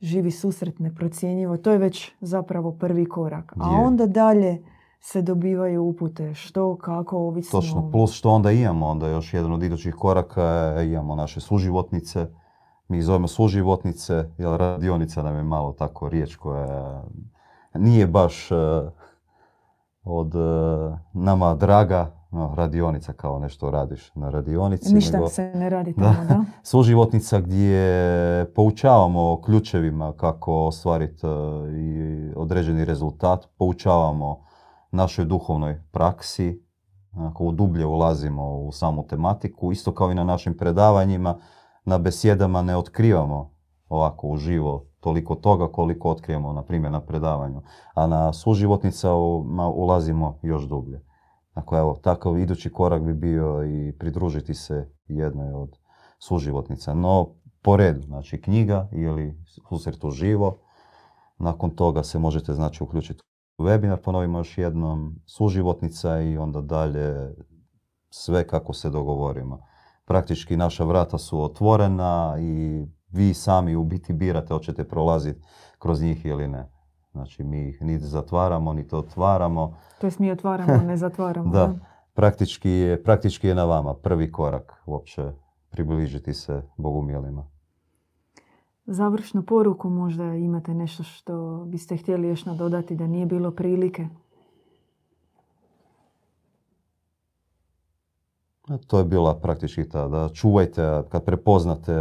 [0.00, 3.52] Živi susret neprocjenjivo, to je već zapravo prvi korak.
[3.60, 3.86] A Je.
[3.86, 4.62] onda dalje
[5.00, 7.60] se dobivaju upute što, kako, ovisno.
[7.60, 12.26] Točno, plus što onda imamo, onda još jedan od idućih koraka je, imamo naše suživotnice.
[12.88, 17.04] Mi ih zovemo suživotnice, jer radionica nam je malo tako riječ koja
[17.74, 18.56] nije baš eh,
[20.04, 22.18] od eh, nama draga.
[22.30, 24.94] No, radionica kao nešto radiš na radionici.
[24.94, 26.44] Ništa nego se ne radi tamo, da?
[26.70, 31.26] suživotnica gdje poučavamo ključevima kako ostvariti
[31.76, 33.46] i određeni rezultat.
[33.58, 34.47] Poučavamo
[34.90, 36.62] našoj duhovnoj praksi,
[37.12, 41.38] onako dublje ulazimo u samu tematiku, isto kao i na našim predavanjima,
[41.84, 43.50] na besjedama ne otkrivamo
[43.88, 47.62] ovako uživo toliko toga koliko otkrijemo, na primjer, na predavanju.
[47.94, 51.04] A na suživotnicama ulazimo još dublje.
[51.54, 55.76] Dakle, evo, takav idući korak bi bio i pridružiti se jednoj od
[56.18, 56.94] suživotnica.
[56.94, 60.58] No, po redu, znači knjiga ili susret uživo.
[61.38, 63.22] Nakon toga se možete znači uključiti
[63.58, 67.34] webinar, ponovimo još jednom, suživotnica i onda dalje
[68.10, 69.60] sve kako se dogovorimo.
[70.04, 75.40] Praktički naša vrata su otvorena i vi sami u biti birate hoćete prolaziti
[75.78, 76.70] kroz njih ili ne.
[77.12, 79.76] Znači mi ih niti zatvaramo, niti otvaramo.
[80.00, 81.50] To jest mi otvaramo, ne zatvaramo.
[81.50, 81.74] Da,
[82.14, 85.32] praktički je, praktički je na vama prvi korak uopće
[85.70, 87.57] približiti se Bogumilima.
[88.90, 94.08] Završnu poruku možda imate nešto što biste htjeli još nadodati da nije bilo prilike.
[98.70, 101.92] E, To je bila praktički ta, da čuvajte, kad prepoznate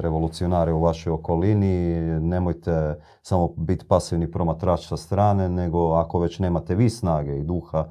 [0.00, 6.74] revolucionare u vašoj okolini, nemojte samo biti pasivni promatrač sa strane, nego ako već nemate
[6.74, 7.84] vi snage i duha,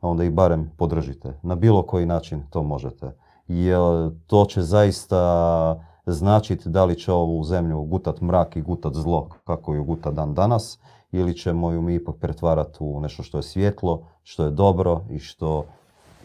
[0.00, 1.40] onda ih barem podržite.
[1.42, 3.16] Na bilo koji način to možete.
[3.48, 9.28] Jer to će zaista značiti da li će ovu zemlju gutat mrak i gutat zlo,
[9.44, 10.78] kako ju guta dan danas,
[11.12, 15.18] ili ćemo ju mi ipak pretvarati u nešto što je svjetlo, što je dobro i
[15.18, 15.64] što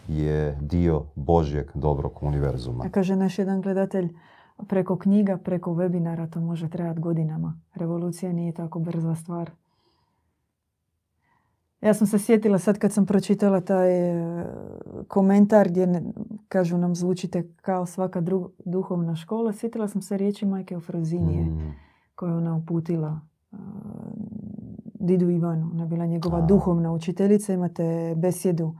[0.08, 2.84] je dio Božjeg dobrog univerzuma.
[2.90, 4.08] Kaže naš jedan gledatelj,
[4.68, 7.60] preko knjiga, preko webinara to može trajati godinama.
[7.74, 9.50] Revolucija nije tako brza stvar.
[11.82, 14.44] Ja sam se sjetila sad kad sam pročitala taj e,
[15.08, 16.02] komentar gdje ne-
[16.48, 21.72] kažu nam zvučite kao svaka dru- duhovna škola, sjetila sam se riječi majke Ofrozinije Mm,
[22.14, 23.20] koju ona uputila
[23.52, 23.56] e,
[24.96, 25.70] Didu Ivanu.
[25.72, 26.40] Ona je bila njegova A.
[26.40, 27.52] duhovna učiteljica.
[27.52, 28.74] Imate besjedu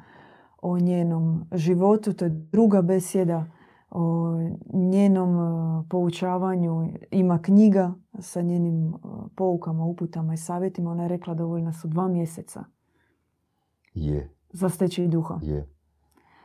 [0.59, 2.12] o njenom životu.
[2.12, 3.44] To je druga besjeda
[3.90, 4.34] o
[4.72, 6.72] njenom e, poučavanju.
[7.11, 8.90] Ima knjiga sa njenim e,
[9.36, 10.90] poukama, uputama i savjetima.
[10.90, 12.64] Ona je rekla dovoljna su dva mjeseca
[13.95, 15.38] je, za steći duha.
[15.43, 15.68] je.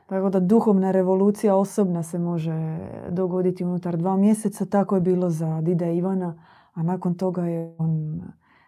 [0.06, 2.80] Tako da duhovna revolucija osobna se može
[3.10, 4.66] dogoditi unutar dva mjeseca.
[4.66, 6.43] Tako je bilo za Dida Ivana,
[6.74, 8.22] a nakon toga je on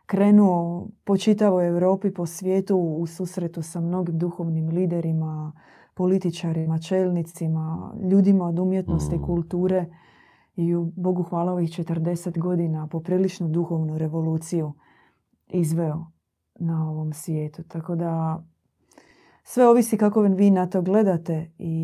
[0.05, 5.53] krenuo po čitavoj Europi, po svijetu u susretu sa mnogim duhovnim liderima,
[5.93, 9.23] političarima, čelnicima, ljudima od umjetnosti i Mm.
[9.23, 9.85] kulture
[10.55, 14.73] i u Bogu hvala ovih 40 godina popriličnu duhovnu revoluciju
[15.47, 16.05] izveo
[16.59, 17.63] na ovom svijetu.
[17.63, 18.43] Tako da
[19.51, 21.75] sve ovisi kako vi na to gledate i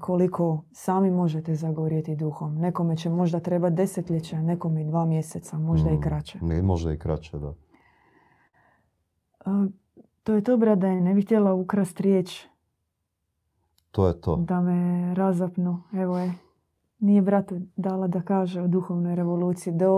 [0.00, 2.54] koliko sami možete zagorjeti duhom.
[2.54, 6.38] Nekome će možda treba desetljeća, nekome i dva mjeseca, možda i Mm, kraće.
[6.42, 7.54] ne, Možda i kraće, da.
[9.40, 9.66] A,
[10.22, 10.90] To je to, brade.
[10.90, 12.46] Ne bih htjela ukrast riječ
[13.90, 14.36] To je to.
[14.38, 14.78] da me
[15.14, 15.82] razapnu.
[15.94, 16.32] Evo je.
[16.98, 19.72] Nije bratu dala da kaže o duhovnoj revoluciji.
[19.72, 19.92] Do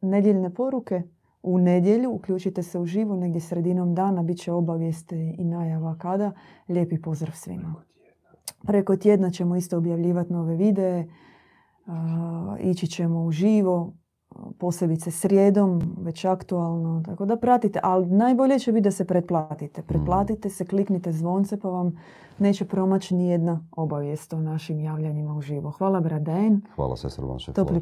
[0.00, 1.02] nedjeljne poruke
[1.42, 4.22] u nedjelju uključite se u živu negdje sredinom dana.
[4.22, 6.32] bit će obavijeste i najava kada.
[6.68, 7.74] Lijepi pozdrav svima.
[8.62, 11.08] Preko tjedna ćemo isto objavljivati nove videe.
[12.60, 13.92] ići ćemo u živo,
[14.58, 17.02] posebice srijedom, već aktualno.
[17.04, 19.82] Tako da pratite, ali najbolje će biti da se pretplatite.
[19.82, 21.98] Pretplatite se, kliknite zvonce pa vam
[22.38, 25.70] neće promaći ni jedna obavijest o našim javljanjima u živo.
[25.70, 26.60] Hvala Braden.
[26.74, 27.76] Hvala se Srban Topli